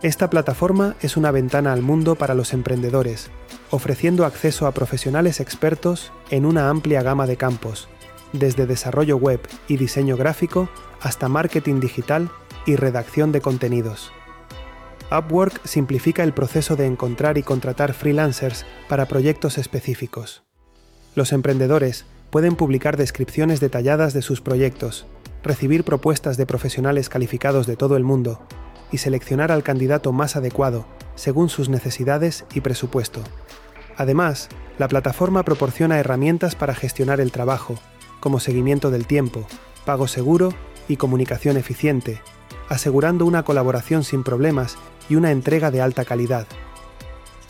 Esta 0.04 0.30
plataforma 0.30 0.96
es 1.02 1.18
una 1.18 1.32
ventana 1.32 1.74
al 1.74 1.82
mundo 1.82 2.14
para 2.14 2.36
los 2.36 2.54
emprendedores, 2.54 3.32
ofreciendo 3.72 4.26
acceso 4.26 4.68
a 4.68 4.72
profesionales 4.72 5.40
expertos 5.40 6.12
en 6.30 6.46
una 6.46 6.70
amplia 6.70 7.02
gama 7.02 7.26
de 7.26 7.36
campos, 7.36 7.90
desde 8.32 8.68
desarrollo 8.68 9.18
web 9.18 9.40
y 9.68 9.78
diseño 9.78 10.16
gráfico 10.16 10.70
hasta 11.02 11.30
marketing 11.30 11.80
digital 11.80 12.30
y 12.68 12.76
redacción 12.76 13.32
de 13.32 13.42
contenidos. 13.42 14.12
Upwork 15.12 15.66
simplifica 15.66 16.22
el 16.22 16.34
proceso 16.34 16.76
de 16.76 16.86
encontrar 16.86 17.40
y 17.40 17.44
contratar 17.44 17.94
freelancers 17.94 18.68
para 18.88 19.08
proyectos 19.08 19.58
específicos. 19.58 20.44
Los 21.16 21.32
emprendedores 21.32 22.06
pueden 22.30 22.56
publicar 22.56 22.98
descripciones 22.98 23.60
detalladas 23.60 24.14
de 24.14 24.22
sus 24.22 24.42
proyectos, 24.42 25.08
recibir 25.42 25.84
propuestas 25.84 26.38
de 26.38 26.46
profesionales 26.46 27.10
calificados 27.10 27.66
de 27.66 27.78
todo 27.78 27.98
el 27.98 28.04
mundo 28.04 28.46
y 28.92 28.98
seleccionar 28.98 29.52
al 29.52 29.64
candidato 29.64 30.12
más 30.12 30.36
adecuado 30.36 30.86
según 31.16 31.50
sus 31.50 31.68
necesidades 31.68 32.46
y 32.54 32.62
presupuesto. 32.62 33.22
Además, 33.98 34.50
la 34.78 34.88
plataforma 34.88 35.44
proporciona 35.44 36.00
herramientas 36.00 36.56
para 36.56 36.76
gestionar 36.76 37.20
el 37.20 37.32
trabajo, 37.32 37.76
como 38.20 38.40
seguimiento 38.40 38.92
del 38.92 39.08
tiempo, 39.08 39.48
pago 39.86 40.08
seguro 40.08 40.54
y 40.88 40.98
comunicación 40.98 41.58
eficiente, 41.58 42.22
asegurando 42.70 43.26
una 43.26 43.44
colaboración 43.44 44.04
sin 44.04 44.24
problemas 44.24 44.78
y 45.10 45.16
una 45.16 45.32
entrega 45.32 45.72
de 45.72 45.82
alta 45.82 46.06
calidad. 46.06 46.48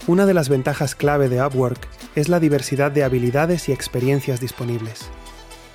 Una 0.08 0.26
de 0.26 0.34
las 0.34 0.48
ventajas 0.48 0.96
clave 0.96 1.28
de 1.28 1.46
Upwork 1.46 1.88
es 2.16 2.30
la 2.30 2.40
diversidad 2.40 2.92
de 2.92 3.04
habilidades 3.04 3.68
y 3.68 3.74
experiencias 3.74 4.40
disponibles. 4.40 5.10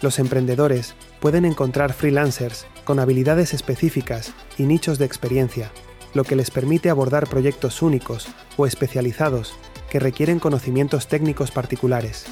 Los 0.00 0.19
emprendedores 0.19 0.95
pueden 1.21 1.45
encontrar 1.45 1.92
freelancers 1.92 2.66
con 2.85 2.99
habilidades 2.99 3.55
específicas 3.55 4.33
y 4.59 4.65
nichos 4.65 4.99
de 4.99 5.05
experiencia, 5.05 5.71
lo 6.15 6.25
que 6.25 6.37
les 6.37 6.51
permite 6.51 6.91
abordar 6.91 7.29
proyectos 7.29 7.83
únicos 7.83 8.29
o 8.57 8.67
especializados 8.67 9.55
que 9.91 10.01
requieren 10.01 10.39
conocimientos 10.39 11.07
técnicos 11.09 11.51
particulares. 11.51 12.27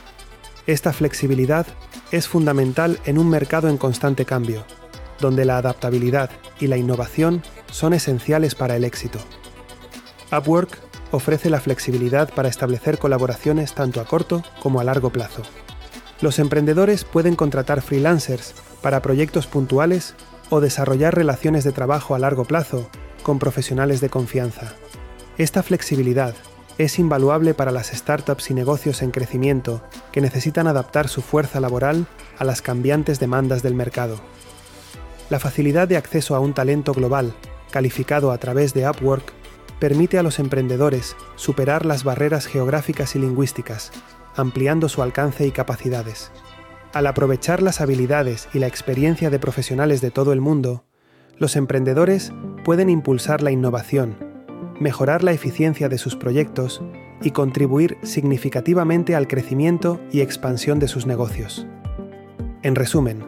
Esta 0.66 0.92
flexibilidad 0.92 1.66
es 2.10 2.28
fundamental 2.28 2.98
en 3.04 3.18
un 3.18 3.28
mercado 3.28 3.68
en 3.68 3.78
constante 3.78 4.24
cambio, 4.24 4.64
donde 5.20 5.44
la 5.44 5.58
adaptabilidad 5.58 6.30
y 6.58 6.66
la 6.66 6.76
innovación 6.76 7.42
son 7.70 7.92
esenciales 7.92 8.54
para 8.54 8.76
el 8.76 8.84
éxito. 8.84 9.18
Upwork 10.32 10.78
ofrece 11.10 11.50
la 11.50 11.60
flexibilidad 11.60 12.32
para 12.32 12.48
establecer 12.48 12.98
colaboraciones 12.98 13.74
tanto 13.74 14.00
a 14.00 14.04
corto 14.04 14.42
como 14.62 14.80
a 14.80 14.84
largo 14.84 15.10
plazo. 15.10 15.42
Los 16.20 16.38
emprendedores 16.38 17.04
pueden 17.04 17.34
contratar 17.34 17.82
freelancers 17.82 18.54
para 18.82 19.02
proyectos 19.02 19.46
puntuales 19.46 20.14
o 20.50 20.60
desarrollar 20.60 21.14
relaciones 21.14 21.64
de 21.64 21.72
trabajo 21.72 22.14
a 22.14 22.18
largo 22.18 22.44
plazo 22.44 22.90
con 23.22 23.38
profesionales 23.38 24.00
de 24.00 24.10
confianza. 24.10 24.74
Esta 25.38 25.62
flexibilidad 25.62 26.34
es 26.76 26.98
invaluable 26.98 27.54
para 27.54 27.70
las 27.70 27.88
startups 27.88 28.50
y 28.50 28.54
negocios 28.54 29.02
en 29.02 29.10
crecimiento 29.10 29.82
que 30.12 30.20
necesitan 30.20 30.66
adaptar 30.66 31.08
su 31.08 31.22
fuerza 31.22 31.60
laboral 31.60 32.06
a 32.38 32.44
las 32.44 32.62
cambiantes 32.62 33.20
demandas 33.20 33.62
del 33.62 33.74
mercado. 33.74 34.20
La 35.28 35.38
facilidad 35.38 35.88
de 35.88 35.96
acceso 35.96 36.34
a 36.34 36.40
un 36.40 36.54
talento 36.54 36.92
global, 36.92 37.34
calificado 37.70 38.32
a 38.32 38.38
través 38.38 38.74
de 38.74 38.88
Upwork, 38.88 39.32
permite 39.78 40.18
a 40.18 40.22
los 40.22 40.38
emprendedores 40.38 41.16
superar 41.36 41.86
las 41.86 42.02
barreras 42.02 42.46
geográficas 42.46 43.14
y 43.14 43.18
lingüísticas, 43.18 43.92
ampliando 44.34 44.88
su 44.88 45.02
alcance 45.02 45.46
y 45.46 45.50
capacidades. 45.50 46.30
Al 46.92 47.06
aprovechar 47.06 47.62
las 47.62 47.80
habilidades 47.80 48.48
y 48.52 48.58
la 48.58 48.66
experiencia 48.66 49.30
de 49.30 49.38
profesionales 49.38 50.00
de 50.00 50.10
todo 50.10 50.32
el 50.32 50.40
mundo, 50.40 50.84
los 51.38 51.54
emprendedores 51.54 52.32
pueden 52.64 52.90
impulsar 52.90 53.42
la 53.42 53.52
innovación, 53.52 54.16
mejorar 54.80 55.22
la 55.22 55.30
eficiencia 55.30 55.88
de 55.88 55.98
sus 55.98 56.16
proyectos 56.16 56.82
y 57.22 57.30
contribuir 57.30 57.96
significativamente 58.02 59.14
al 59.14 59.28
crecimiento 59.28 60.00
y 60.10 60.20
expansión 60.20 60.80
de 60.80 60.88
sus 60.88 61.06
negocios. 61.06 61.64
En 62.62 62.74
resumen, 62.74 63.22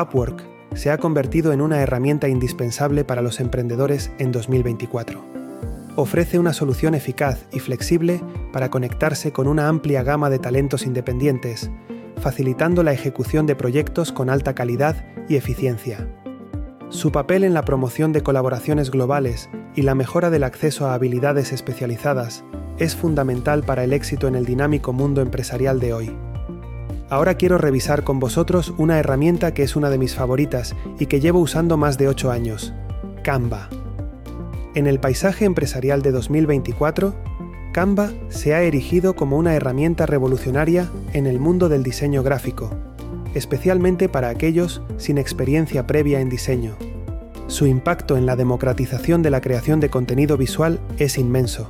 Upwork 0.00 0.42
se 0.74 0.90
ha 0.90 0.96
convertido 0.96 1.52
en 1.52 1.60
una 1.60 1.82
herramienta 1.82 2.28
indispensable 2.28 3.04
para 3.04 3.20
los 3.20 3.38
emprendedores 3.38 4.12
en 4.18 4.32
2024 4.32 5.34
ofrece 5.96 6.38
una 6.38 6.52
solución 6.52 6.94
eficaz 6.94 7.46
y 7.52 7.60
flexible 7.60 8.20
para 8.52 8.70
conectarse 8.70 9.32
con 9.32 9.46
una 9.46 9.68
amplia 9.68 10.02
gama 10.02 10.30
de 10.30 10.38
talentos 10.38 10.86
independientes, 10.86 11.70
facilitando 12.24 12.82
la 12.82 12.94
ejecución 12.94 13.44
de 13.44 13.54
proyectos 13.54 14.10
con 14.10 14.30
alta 14.30 14.54
calidad 14.54 15.04
y 15.28 15.36
eficiencia. 15.36 16.08
Su 16.88 17.12
papel 17.12 17.44
en 17.44 17.52
la 17.52 17.66
promoción 17.66 18.12
de 18.12 18.22
colaboraciones 18.22 18.90
globales 18.90 19.50
y 19.74 19.82
la 19.82 19.94
mejora 19.94 20.30
del 20.30 20.42
acceso 20.42 20.86
a 20.86 20.94
habilidades 20.94 21.52
especializadas 21.52 22.42
es 22.78 22.96
fundamental 22.96 23.62
para 23.62 23.84
el 23.84 23.92
éxito 23.92 24.26
en 24.26 24.36
el 24.36 24.46
dinámico 24.46 24.94
mundo 24.94 25.20
empresarial 25.20 25.80
de 25.80 25.92
hoy. 25.92 26.16
Ahora 27.10 27.34
quiero 27.34 27.58
revisar 27.58 28.04
con 28.04 28.20
vosotros 28.20 28.72
una 28.78 28.98
herramienta 28.98 29.52
que 29.52 29.62
es 29.62 29.76
una 29.76 29.90
de 29.90 29.98
mis 29.98 30.14
favoritas 30.14 30.74
y 30.98 31.04
que 31.04 31.20
llevo 31.20 31.40
usando 31.40 31.76
más 31.76 31.98
de 31.98 32.08
8 32.08 32.30
años, 32.30 32.72
Canva. 33.22 33.68
En 34.74 34.86
el 34.86 34.98
paisaje 34.98 35.44
empresarial 35.44 36.00
de 36.00 36.10
2024, 36.10 37.14
Canva 37.74 38.12
se 38.28 38.54
ha 38.54 38.62
erigido 38.62 39.16
como 39.16 39.36
una 39.36 39.56
herramienta 39.56 40.06
revolucionaria 40.06 40.88
en 41.12 41.26
el 41.26 41.40
mundo 41.40 41.68
del 41.68 41.82
diseño 41.82 42.22
gráfico, 42.22 42.70
especialmente 43.34 44.08
para 44.08 44.28
aquellos 44.28 44.80
sin 44.96 45.18
experiencia 45.18 45.84
previa 45.84 46.20
en 46.20 46.28
diseño. 46.28 46.76
Su 47.48 47.66
impacto 47.66 48.16
en 48.16 48.26
la 48.26 48.36
democratización 48.36 49.22
de 49.22 49.30
la 49.30 49.40
creación 49.40 49.80
de 49.80 49.90
contenido 49.90 50.36
visual 50.36 50.78
es 50.98 51.18
inmenso, 51.18 51.68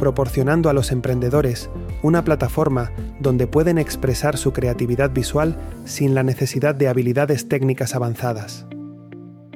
proporcionando 0.00 0.68
a 0.68 0.72
los 0.72 0.90
emprendedores 0.90 1.70
una 2.02 2.24
plataforma 2.24 2.90
donde 3.20 3.46
pueden 3.46 3.78
expresar 3.78 4.38
su 4.38 4.52
creatividad 4.52 5.12
visual 5.12 5.56
sin 5.84 6.16
la 6.16 6.24
necesidad 6.24 6.74
de 6.74 6.88
habilidades 6.88 7.48
técnicas 7.48 7.94
avanzadas. 7.94 8.66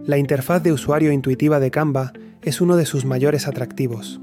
La 0.04 0.18
interfaz 0.18 0.62
de 0.62 0.70
usuario 0.70 1.10
intuitiva 1.10 1.58
de 1.58 1.72
Canva 1.72 2.12
es 2.42 2.60
uno 2.60 2.76
de 2.76 2.86
sus 2.86 3.04
mayores 3.04 3.48
atractivos. 3.48 4.20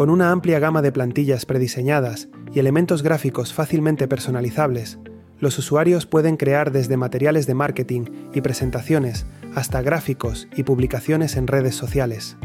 Con 0.00 0.08
una 0.08 0.32
amplia 0.32 0.58
gama 0.60 0.80
de 0.80 0.92
plantillas 0.92 1.44
prediseñadas 1.44 2.30
y 2.54 2.58
elementos 2.58 3.02
gráficos 3.02 3.52
fácilmente 3.52 4.08
personalizables, 4.08 4.98
los 5.38 5.58
usuarios 5.58 6.06
pueden 6.06 6.38
crear 6.38 6.72
desde 6.72 6.96
materiales 6.96 7.46
de 7.46 7.52
marketing 7.52 8.04
y 8.32 8.40
presentaciones 8.40 9.26
hasta 9.54 9.82
gráficos 9.82 10.48
y 10.56 10.62
publicaciones 10.62 11.36
en 11.36 11.46
redes 11.46 11.74
sociales. 11.74 12.38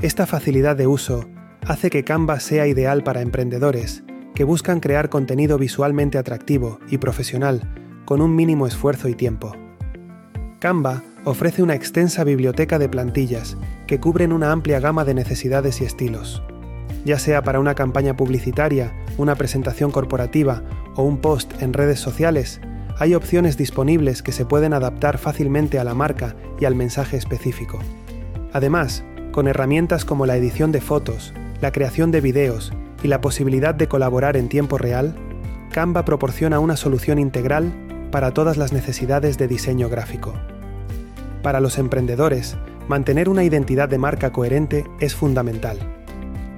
Esta 0.00 0.26
facilidad 0.26 0.76
de 0.76 0.86
uso 0.86 1.28
hace 1.66 1.90
que 1.90 2.04
Canva 2.04 2.38
sea 2.38 2.68
ideal 2.68 3.02
para 3.02 3.20
emprendedores 3.20 4.04
que 4.36 4.44
buscan 4.44 4.78
crear 4.78 5.08
contenido 5.08 5.58
visualmente 5.58 6.18
atractivo 6.18 6.78
y 6.88 6.98
profesional 6.98 7.62
con 8.04 8.20
un 8.20 8.36
mínimo 8.36 8.64
esfuerzo 8.64 9.08
y 9.08 9.16
tiempo. 9.16 9.56
Canva 10.60 11.02
ofrece 11.24 11.64
una 11.64 11.74
extensa 11.74 12.22
biblioteca 12.22 12.78
de 12.78 12.88
plantillas 12.88 13.56
que 13.88 13.98
cubren 13.98 14.32
una 14.32 14.52
amplia 14.52 14.78
gama 14.78 15.04
de 15.04 15.14
necesidades 15.14 15.80
y 15.80 15.84
estilos. 15.84 16.44
Ya 17.04 17.18
sea 17.18 17.42
para 17.42 17.60
una 17.60 17.74
campaña 17.74 18.16
publicitaria, 18.16 18.92
una 19.18 19.34
presentación 19.34 19.90
corporativa 19.90 20.62
o 20.94 21.02
un 21.02 21.18
post 21.18 21.60
en 21.62 21.72
redes 21.72 21.98
sociales, 21.98 22.60
hay 22.98 23.14
opciones 23.14 23.56
disponibles 23.56 24.22
que 24.22 24.32
se 24.32 24.44
pueden 24.44 24.72
adaptar 24.72 25.18
fácilmente 25.18 25.78
a 25.78 25.84
la 25.84 25.94
marca 25.94 26.36
y 26.60 26.64
al 26.64 26.74
mensaje 26.74 27.16
específico. 27.16 27.78
Además, 28.52 29.02
con 29.32 29.48
herramientas 29.48 30.04
como 30.04 30.26
la 30.26 30.36
edición 30.36 30.72
de 30.72 30.80
fotos, 30.80 31.32
la 31.60 31.72
creación 31.72 32.10
de 32.10 32.20
videos 32.20 32.72
y 33.02 33.08
la 33.08 33.20
posibilidad 33.20 33.74
de 33.74 33.88
colaborar 33.88 34.36
en 34.36 34.48
tiempo 34.48 34.78
real, 34.78 35.16
Canva 35.72 36.04
proporciona 36.04 36.60
una 36.60 36.76
solución 36.76 37.18
integral 37.18 37.72
para 38.10 38.32
todas 38.32 38.58
las 38.58 38.72
necesidades 38.72 39.38
de 39.38 39.48
diseño 39.48 39.88
gráfico. 39.88 40.34
Para 41.42 41.60
los 41.60 41.78
emprendedores, 41.78 42.56
mantener 42.88 43.28
una 43.28 43.42
identidad 43.42 43.88
de 43.88 43.98
marca 43.98 44.30
coherente 44.32 44.84
es 45.00 45.14
fundamental. 45.14 45.78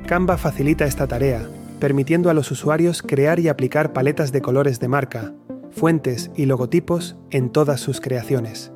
Canva 0.07 0.37
facilita 0.37 0.85
esta 0.85 1.07
tarea, 1.07 1.49
permitiendo 1.81 2.31
a 2.31 2.35
los 2.35 2.51
usuarios 2.51 3.03
crear 3.03 3.41
y 3.41 3.49
aplicar 3.49 3.93
paletas 3.93 4.33
de 4.33 4.43
colores 4.43 4.81
de 4.81 4.89
marca, 4.89 5.33
fuentes 5.71 6.31
y 6.37 6.47
logotipos 6.47 7.17
en 7.31 7.51
todas 7.51 7.81
sus 7.81 8.01
creaciones. 8.01 8.73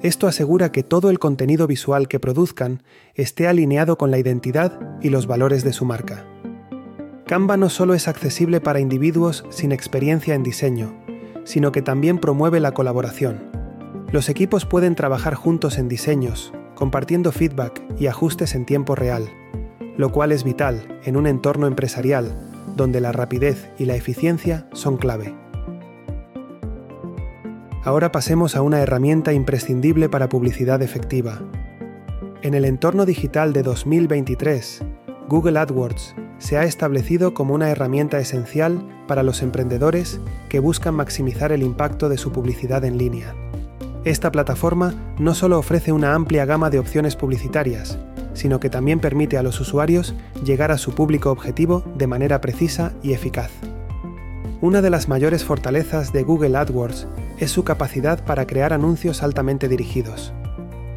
Esto 0.00 0.26
asegura 0.26 0.72
que 0.72 0.82
todo 0.82 1.10
el 1.10 1.18
contenido 1.18 1.66
visual 1.66 2.08
que 2.08 2.18
produzcan 2.18 2.82
esté 3.14 3.46
alineado 3.46 3.96
con 3.98 4.10
la 4.10 4.18
identidad 4.18 4.80
y 5.00 5.10
los 5.10 5.26
valores 5.26 5.62
de 5.62 5.72
su 5.72 5.84
marca. 5.84 6.26
Canva 7.26 7.56
no 7.56 7.68
solo 7.68 7.94
es 7.94 8.08
accesible 8.08 8.60
para 8.60 8.80
individuos 8.80 9.44
sin 9.50 9.72
experiencia 9.72 10.34
en 10.34 10.42
diseño, 10.42 10.96
sino 11.44 11.70
que 11.70 11.82
también 11.82 12.18
promueve 12.18 12.58
la 12.58 12.72
colaboración 12.72 13.52
los 14.12 14.28
equipos 14.28 14.66
pueden 14.66 14.94
trabajar 14.94 15.34
juntos 15.34 15.78
en 15.78 15.88
diseños, 15.88 16.52
compartiendo 16.74 17.32
feedback 17.32 17.82
y 17.98 18.08
ajustes 18.08 18.54
en 18.54 18.66
tiempo 18.66 18.94
real, 18.94 19.30
lo 19.96 20.10
cual 20.10 20.32
es 20.32 20.44
vital 20.44 21.00
en 21.04 21.16
un 21.16 21.26
entorno 21.26 21.66
empresarial 21.66 22.32
donde 22.76 23.00
la 23.00 23.12
rapidez 23.12 23.70
y 23.78 23.84
la 23.84 23.96
eficiencia 23.96 24.66
son 24.72 24.96
clave. 24.96 25.34
Ahora 27.84 28.12
pasemos 28.12 28.54
a 28.54 28.62
una 28.62 28.80
herramienta 28.80 29.32
imprescindible 29.32 30.08
para 30.08 30.28
publicidad 30.28 30.82
efectiva. 30.82 31.40
En 32.42 32.54
el 32.54 32.64
entorno 32.64 33.06
digital 33.06 33.52
de 33.52 33.62
2023, 33.62 34.82
Google 35.28 35.58
AdWords 35.58 36.14
se 36.38 36.58
ha 36.58 36.64
establecido 36.64 37.34
como 37.34 37.54
una 37.54 37.70
herramienta 37.70 38.18
esencial 38.18 38.84
para 39.06 39.22
los 39.22 39.42
emprendedores 39.42 40.20
que 40.48 40.60
buscan 40.60 40.94
maximizar 40.94 41.52
el 41.52 41.62
impacto 41.62 42.08
de 42.08 42.18
su 42.18 42.32
publicidad 42.32 42.84
en 42.84 42.98
línea. 42.98 43.34
Esta 44.04 44.32
plataforma 44.32 44.94
no 45.18 45.34
solo 45.34 45.58
ofrece 45.58 45.92
una 45.92 46.14
amplia 46.14 46.44
gama 46.44 46.70
de 46.70 46.80
opciones 46.80 47.14
publicitarias, 47.14 47.98
sino 48.34 48.60
que 48.60 48.70
también 48.70 49.00
permite 49.00 49.36
a 49.36 49.42
los 49.42 49.60
usuarios 49.60 50.14
llegar 50.44 50.70
a 50.70 50.78
su 50.78 50.94
público 50.94 51.30
objetivo 51.30 51.84
de 51.96 52.06
manera 52.06 52.40
precisa 52.40 52.92
y 53.02 53.12
eficaz. 53.12 53.50
Una 54.60 54.80
de 54.80 54.90
las 54.90 55.08
mayores 55.08 55.44
fortalezas 55.44 56.12
de 56.12 56.22
Google 56.22 56.56
AdWords 56.56 57.08
es 57.38 57.50
su 57.50 57.64
capacidad 57.64 58.24
para 58.24 58.46
crear 58.46 58.72
anuncios 58.72 59.22
altamente 59.22 59.68
dirigidos. 59.68 60.32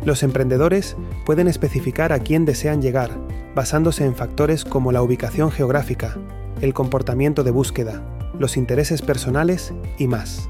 Los 0.03 0.21
emprendedores 0.21 0.95
pueden 1.25 1.47
especificar 1.47 2.13
a 2.13 2.19
quién 2.19 2.45
desean 2.45 2.81
llegar, 2.81 3.09
basándose 3.55 4.05
en 4.05 4.15
factores 4.15 4.63
como 4.63 4.91
la 4.91 5.01
ubicación 5.01 5.51
geográfica, 5.51 6.15
el 6.61 6.75
comportamiento 6.75 7.43
de 7.43 7.51
búsqueda, 7.51 8.03
los 8.37 8.55
intereses 8.55 9.01
personales 9.01 9.73
y 9.97 10.07
más. 10.07 10.47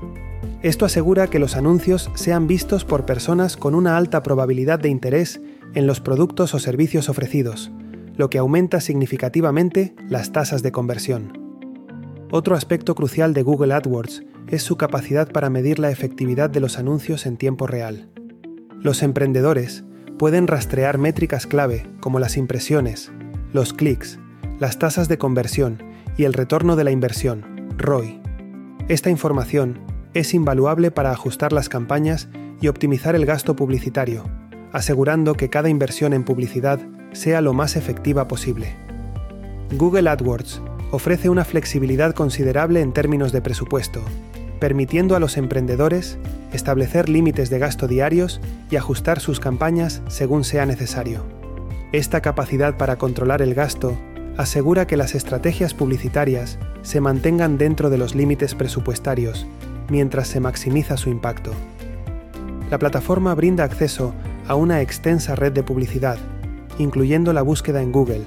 Esto 0.62 0.86
asegura 0.86 1.28
que 1.28 1.40
los 1.40 1.56
anuncios 1.56 2.10
sean 2.16 2.48
vistos 2.48 2.84
por 2.84 3.06
personas 3.06 3.56
con 3.56 3.76
una 3.76 3.98
alta 3.98 4.24
probabilidad 4.24 4.80
de 4.80 4.90
interés 4.90 5.40
en 5.76 5.88
los 5.88 6.02
productos 6.02 6.56
o 6.56 6.60
servicios 6.60 7.10
ofrecidos, 7.10 7.72
lo 8.16 8.30
que 8.30 8.38
aumenta 8.38 8.80
significativamente 8.80 9.94
las 10.10 10.32
tasas 10.32 10.64
de 10.64 10.72
conversión. 10.72 11.38
Otro 12.32 12.56
aspecto 12.56 12.96
crucial 12.96 13.34
de 13.34 13.44
Google 13.44 13.74
AdWords 13.74 14.24
es 14.48 14.64
su 14.64 14.78
capacidad 14.78 15.32
para 15.32 15.50
medir 15.50 15.80
la 15.80 15.92
efectividad 15.92 16.50
de 16.50 16.60
los 16.60 16.80
anuncios 16.80 17.26
en 17.26 17.38
tiempo 17.38 17.68
real. 17.68 18.10
Los 18.82 19.04
emprendedores 19.04 19.84
pueden 20.18 20.48
rastrear 20.48 20.98
métricas 20.98 21.46
clave 21.46 21.88
como 22.00 22.20
las 22.20 22.38
impresiones, 22.38 23.12
los 23.54 23.74
clics, 23.74 24.20
las 24.60 24.80
tasas 24.80 25.08
de 25.08 25.18
conversión 25.18 25.84
y 26.18 26.24
el 26.24 26.34
retorno 26.34 26.76
de 26.76 26.86
la 26.86 26.92
inversión, 26.92 27.70
ROI. 27.78 28.22
Esta 28.88 29.10
información 29.10 29.80
es 30.14 30.34
invaluable 30.34 30.92
para 30.92 31.12
ajustar 31.12 31.52
las 31.52 31.68
campañas 31.68 32.30
y 32.62 32.70
optimizar 32.70 33.16
el 33.16 33.26
gasto 33.26 33.56
publicitario, 33.56 34.24
asegurando 34.76 35.36
que 35.36 35.50
cada 35.50 35.70
inversión 35.70 36.12
en 36.12 36.26
publicidad 36.26 36.82
sea 37.14 37.40
lo 37.40 37.54
más 37.54 37.78
efectiva 37.78 38.28
posible. 38.28 38.76
Google 39.72 40.10
AdWords 40.10 40.62
ofrece 40.92 41.30
una 41.30 41.46
flexibilidad 41.46 42.14
considerable 42.14 42.82
en 42.82 42.92
términos 42.92 43.32
de 43.32 43.42
presupuesto, 43.42 44.02
permitiendo 44.60 45.16
a 45.16 45.22
los 45.22 45.38
emprendedores 45.38 46.18
establecer 46.52 47.08
límites 47.08 47.50
de 47.50 47.58
gasto 47.58 47.88
diarios 47.88 48.42
y 48.70 48.76
ajustar 48.76 49.22
sus 49.22 49.40
campañas 49.40 50.02
según 50.10 50.44
sea 50.44 50.66
necesario. 50.66 51.24
Esta 51.94 52.20
capacidad 52.20 52.76
para 52.76 52.98
controlar 52.98 53.42
el 53.42 53.54
gasto 53.54 53.98
asegura 54.36 54.88
que 54.88 54.98
las 54.98 55.16
estrategias 55.16 55.74
publicitarias 55.74 56.60
se 56.82 57.00
mantengan 57.00 57.58
dentro 57.58 57.90
de 57.90 57.98
los 57.98 58.14
límites 58.14 58.56
presupuestarios 58.56 59.48
mientras 59.88 60.28
se 60.28 60.42
maximiza 60.42 60.98
su 60.98 61.10
impacto. 61.10 61.54
La 62.70 62.78
plataforma 62.78 63.34
brinda 63.36 63.64
acceso 63.64 64.14
a 64.48 64.56
una 64.56 64.82
extensa 64.82 65.36
red 65.36 65.52
de 65.52 65.64
publicidad, 65.64 66.18
incluyendo 66.78 67.34
la 67.34 67.42
búsqueda 67.42 67.82
en 67.82 67.92
Google, 67.92 68.24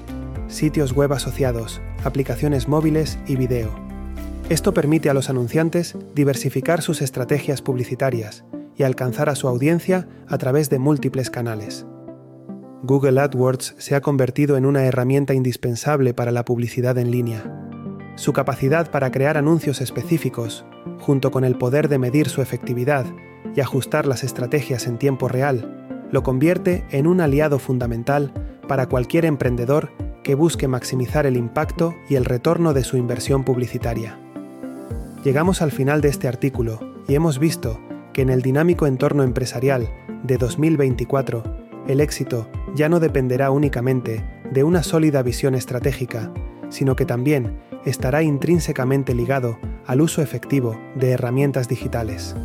sitios 0.47 0.93
web 0.93 1.13
asociados, 1.13 1.81
aplicaciones 2.03 2.67
móviles 2.67 3.19
y 3.27 3.35
video. 3.35 3.69
Esto 4.49 4.73
permite 4.73 5.09
a 5.09 5.13
los 5.13 5.29
anunciantes 5.29 5.95
diversificar 6.15 6.81
sus 6.81 7.01
estrategias 7.01 7.61
publicitarias 7.61 8.43
y 8.75 8.83
alcanzar 8.83 9.29
a 9.29 9.35
su 9.35 9.47
audiencia 9.47 10.07
a 10.27 10.37
través 10.37 10.69
de 10.69 10.79
múltiples 10.79 11.29
canales. 11.29 11.85
Google 12.81 13.19
AdWords 13.19 13.75
se 13.77 13.93
ha 13.95 14.01
convertido 14.01 14.57
en 14.57 14.65
una 14.65 14.85
herramienta 14.85 15.33
indispensable 15.33 16.13
para 16.13 16.31
la 16.31 16.45
publicidad 16.45 16.97
en 16.97 17.11
línea. 17.11 17.43
Su 18.15 18.33
capacidad 18.33 18.89
para 18.89 19.11
crear 19.11 19.37
anuncios 19.37 19.81
específicos, 19.81 20.65
junto 20.99 21.29
con 21.29 21.43
el 21.43 21.57
poder 21.57 21.89
de 21.89 21.99
medir 21.99 22.29
su 22.29 22.41
efectividad 22.41 23.05
y 23.55 23.61
ajustar 23.61 24.05
las 24.05 24.23
estrategias 24.23 24.87
en 24.87 24.97
tiempo 24.97 25.27
real, 25.27 25.78
lo 26.11 26.23
convierte 26.23 26.85
en 26.91 27.07
un 27.07 27.21
aliado 27.21 27.59
fundamental 27.59 28.33
para 28.67 28.87
cualquier 28.87 29.25
emprendedor 29.25 29.91
que 30.23 30.35
busque 30.35 30.67
maximizar 30.67 31.25
el 31.25 31.37
impacto 31.37 31.95
y 32.09 32.15
el 32.15 32.25
retorno 32.25 32.73
de 32.73 32.83
su 32.83 32.97
inversión 32.97 33.43
publicitaria. 33.43 34.19
Llegamos 35.23 35.61
al 35.61 35.71
final 35.71 36.01
de 36.01 36.09
este 36.09 36.27
artículo 36.27 36.79
y 37.07 37.15
hemos 37.15 37.39
visto 37.39 37.79
que 38.13 38.21
en 38.21 38.29
el 38.29 38.41
dinámico 38.41 38.87
entorno 38.87 39.23
empresarial 39.23 39.89
de 40.23 40.37
2024, 40.37 41.43
el 41.87 42.01
éxito 42.01 42.47
ya 42.75 42.89
no 42.89 42.99
dependerá 42.99 43.51
únicamente 43.51 44.23
de 44.51 44.63
una 44.63 44.83
sólida 44.83 45.21
visión 45.23 45.55
estratégica, 45.55 46.31
sino 46.69 46.95
que 46.95 47.05
también 47.05 47.57
estará 47.85 48.23
intrínsecamente 48.23 49.13
ligado 49.13 49.57
al 49.85 50.01
uso 50.01 50.21
efectivo 50.21 50.79
de 50.95 51.11
herramientas 51.11 51.67
digitales. 51.67 52.35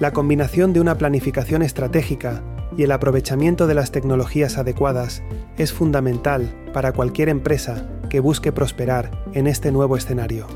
La 0.00 0.12
combinación 0.12 0.72
de 0.72 0.80
una 0.80 0.98
planificación 0.98 1.62
estratégica 1.62 2.42
y 2.76 2.82
el 2.82 2.92
aprovechamiento 2.92 3.66
de 3.66 3.74
las 3.74 3.92
tecnologías 3.92 4.58
adecuadas 4.58 5.22
es 5.58 5.72
fundamental 5.72 6.54
para 6.72 6.92
cualquier 6.92 7.28
empresa 7.28 7.88
que 8.10 8.20
busque 8.20 8.52
prosperar 8.52 9.10
en 9.32 9.46
este 9.46 9.72
nuevo 9.72 9.96
escenario. 9.96 10.46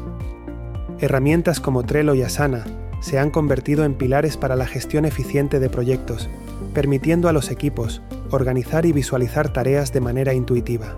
Herramientas 0.98 1.60
como 1.60 1.84
Trello 1.84 2.14
y 2.14 2.22
Asana 2.22 2.64
se 3.00 3.18
han 3.18 3.30
convertido 3.30 3.84
en 3.84 3.94
pilares 3.94 4.36
para 4.36 4.56
la 4.56 4.66
gestión 4.66 5.04
eficiente 5.04 5.60
de 5.60 5.70
proyectos, 5.70 6.28
permitiendo 6.74 7.28
a 7.28 7.32
los 7.32 7.50
equipos 7.50 8.02
organizar 8.30 8.84
y 8.84 8.92
visualizar 8.92 9.52
tareas 9.52 9.92
de 9.92 10.00
manera 10.00 10.34
intuitiva. 10.34 10.96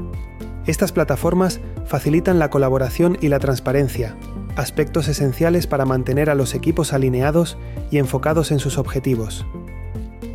Estas 0.67 0.93
plataformas 0.93 1.61
facilitan 1.87 2.39
la 2.39 2.51
colaboración 2.51 3.19
y 3.21 3.29
la 3.29 3.39
transparencia, 3.39 4.17
aspectos 4.57 5.09
esenciales 5.09 5.67
para 5.67 5.85
mantener 5.85 6.31
a 6.31 6.35
los 6.35 6.55
equipos 6.55 6.93
alineados 6.93 7.59
y 7.91 7.99
enfocados 7.99 8.51
en 8.53 8.59
sus 8.59 8.79
objetivos. 8.79 9.47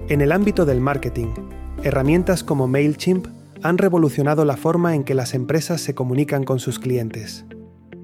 En 0.07 0.21
el 0.21 0.31
ámbito 0.31 0.65
del 0.65 0.81
marketing, 0.81 1.29
herramientas 1.81 2.43
como 2.43 2.67
MailChimp 2.67 3.25
han 3.63 3.79
revolucionado 3.79 4.45
la 4.45 4.55
forma 4.55 4.93
en 4.93 5.03
que 5.03 5.15
las 5.15 5.33
empresas 5.33 5.81
se 5.81 5.95
comunican 5.95 6.43
con 6.43 6.59
sus 6.59 6.77
clientes. 6.77 7.43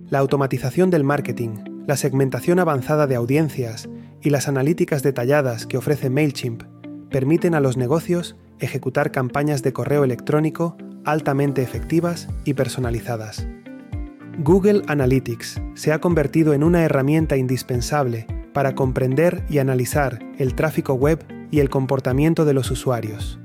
La 0.09 0.17
automatización 0.17 0.89
del 0.89 1.03
marketing, 1.03 1.83
la 1.85 1.97
segmentación 1.97 2.57
avanzada 2.57 3.05
de 3.05 3.13
audiencias 3.13 3.87
y 4.19 4.31
las 4.31 4.47
analíticas 4.47 5.03
detalladas 5.03 5.67
que 5.67 5.77
ofrece 5.77 6.09
MailChimp 6.09 6.63
permiten 7.11 7.53
a 7.53 7.59
los 7.59 7.77
negocios 7.77 8.35
ejecutar 8.57 9.11
campañas 9.11 9.61
de 9.61 9.71
correo 9.71 10.03
electrónico 10.03 10.77
altamente 11.05 11.61
efectivas 11.61 12.29
y 12.45 12.55
personalizadas. 12.55 13.47
Google 14.39 14.81
Analytics 14.87 15.61
se 15.75 15.93
ha 15.93 16.01
convertido 16.01 16.53
en 16.53 16.63
una 16.63 16.83
herramienta 16.83 17.37
indispensable 17.37 18.25
para 18.53 18.73
comprender 18.73 19.45
y 19.49 19.59
analizar 19.59 20.17
el 20.39 20.55
tráfico 20.55 20.95
web 20.95 21.23
y 21.51 21.59
el 21.59 21.69
comportamiento 21.69 22.45
de 22.45 22.53
los 22.53 22.71
usuarios. 22.71 23.39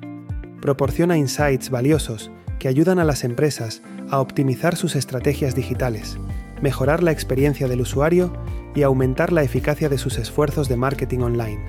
Proporciona 0.62 1.18
insights 1.18 1.68
valiosos 1.70 2.30
que 2.58 2.68
ayudan 2.68 2.98
a 2.98 3.04
las 3.04 3.24
empresas 3.24 3.82
a 4.10 4.20
optimizar 4.20 4.76
sus 4.76 4.96
estrategias 4.96 5.54
digitales, 5.54 6.16
mejorar 6.62 7.02
la 7.02 7.10
experiencia 7.10 7.68
del 7.68 7.82
usuario 7.82 8.32
y 8.74 8.82
aumentar 8.82 9.32
la 9.32 9.42
eficacia 9.42 9.88
de 9.88 9.98
sus 9.98 10.18
esfuerzos 10.18 10.68
de 10.68 10.76
marketing 10.76 11.20
online. 11.20 11.60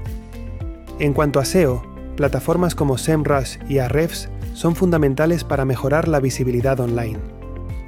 En 1.00 1.14
cuanto 1.14 1.40
a 1.40 1.46
SEO, 1.46 1.84
plataformas 2.16 2.76
como 2.76 2.98
SEMrush 2.98 3.58
y 3.68 3.80
Ahrefs 3.80 4.30
son 4.54 4.76
fundamentales 4.76 5.44
para 5.44 5.66
mejorar 5.66 6.08
la 6.08 6.20
visibilidad 6.20 6.80
online. 6.80 7.20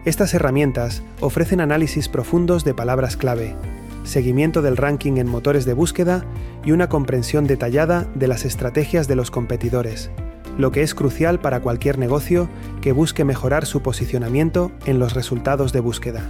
Estas 0.05 0.33
herramientas 0.33 1.03
ofrecen 1.19 1.61
análisis 1.61 2.07
profundos 2.07 2.63
de 2.63 2.73
palabras 2.73 3.17
clave, 3.17 3.55
seguimiento 4.03 4.61
del 4.61 4.77
ranking 4.77 5.17
en 5.17 5.27
motores 5.27 5.65
de 5.65 5.73
búsqueda 5.73 6.25
y 6.63 6.71
una 6.71 6.89
comprensión 6.89 7.47
detallada 7.47 8.07
de 8.15 8.27
las 8.27 8.45
estrategias 8.45 9.07
de 9.07 9.15
los 9.15 9.31
competidores, 9.31 10.11
lo 10.57 10.71
que 10.71 10.81
es 10.81 10.95
crucial 10.95 11.39
para 11.39 11.61
cualquier 11.61 11.97
negocio 11.97 12.49
que 12.81 12.91
busque 12.91 13.23
mejorar 13.23 13.65
su 13.65 13.81
posicionamiento 13.81 14.71
en 14.85 14.99
los 14.99 15.13
resultados 15.13 15.73
de 15.73 15.79
búsqueda. 15.79 16.23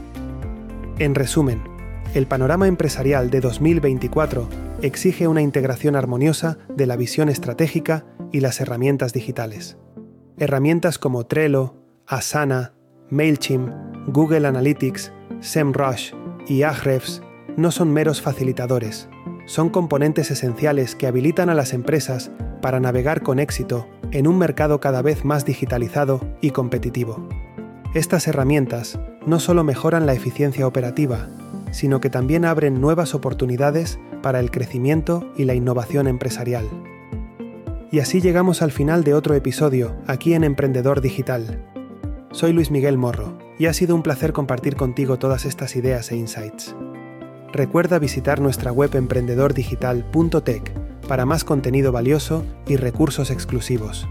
En 0.99 1.15
resumen, 1.15 1.61
el 2.13 2.27
panorama 2.27 2.67
empresarial 2.67 3.29
de 3.29 3.39
2024 3.39 4.49
exige 4.81 5.27
una 5.27 5.41
integración 5.41 5.95
armoniosa 5.95 6.57
de 6.75 6.85
la 6.85 6.95
visión 6.95 7.29
estratégica 7.29 8.05
y 8.31 8.39
las 8.39 8.59
herramientas 8.61 9.13
digitales. 9.13 9.77
Herramientas 10.37 10.97
como 10.97 11.25
Trello, 11.25 11.75
Asana, 12.07 12.73
MailChimp, 13.09 13.69
Google 14.07 14.47
Analytics, 14.47 15.11
SEMrush 15.41 16.13
y 16.47 16.63
Ahrefs 16.63 17.21
no 17.59 17.71
son 17.71 17.91
meros 17.91 18.21
facilitadores, 18.21 19.09
son 19.45 19.69
componentes 19.69 20.31
esenciales 20.31 20.95
que 20.95 21.07
habilitan 21.07 21.49
a 21.49 21.53
las 21.53 21.73
empresas 21.73 22.31
para 22.61 22.79
navegar 22.79 23.21
con 23.21 23.39
éxito 23.39 23.87
en 24.11 24.27
un 24.27 24.37
mercado 24.37 24.79
cada 24.79 25.01
vez 25.01 25.25
más 25.25 25.45
digitalizado 25.45 26.21
y 26.41 26.51
competitivo. 26.51 27.27
Estas 27.93 28.27
herramientas 28.27 28.99
no 29.25 29.39
solo 29.39 29.63
mejoran 29.63 30.05
la 30.05 30.13
eficiencia 30.13 30.67
operativa, 30.67 31.27
sino 31.71 31.99
que 31.99 32.09
también 32.09 32.45
abren 32.45 32.79
nuevas 32.79 33.15
oportunidades 33.15 33.99
para 34.21 34.39
el 34.39 34.51
crecimiento 34.51 35.31
y 35.35 35.45
la 35.45 35.55
innovación 35.55 36.07
empresarial. 36.07 36.67
Y 37.91 37.99
así 37.99 38.21
llegamos 38.21 38.61
al 38.61 38.71
final 38.71 39.03
de 39.03 39.15
otro 39.15 39.33
episodio 39.33 39.95
aquí 40.05 40.33
en 40.33 40.43
Emprendedor 40.43 41.01
Digital. 41.01 41.65
Soy 42.31 42.53
Luis 42.53 42.69
Miguel 42.69 42.99
Morro 42.99 43.39
y 43.57 43.65
ha 43.65 43.73
sido 43.73 43.95
un 43.95 44.03
placer 44.03 44.31
compartir 44.31 44.75
contigo 44.75 45.17
todas 45.17 45.45
estas 45.45 45.75
ideas 45.75 46.11
e 46.11 46.15
insights. 46.15 46.75
Recuerda 47.51 47.97
visitar 47.97 48.41
nuestra 48.41 48.71
web 48.71 48.95
emprendedordigital.tech 48.95 50.71
para 51.07 51.25
más 51.25 51.43
contenido 51.43 51.91
valioso 51.91 52.45
y 52.67 52.75
recursos 52.75 53.31
exclusivos. 53.31 54.07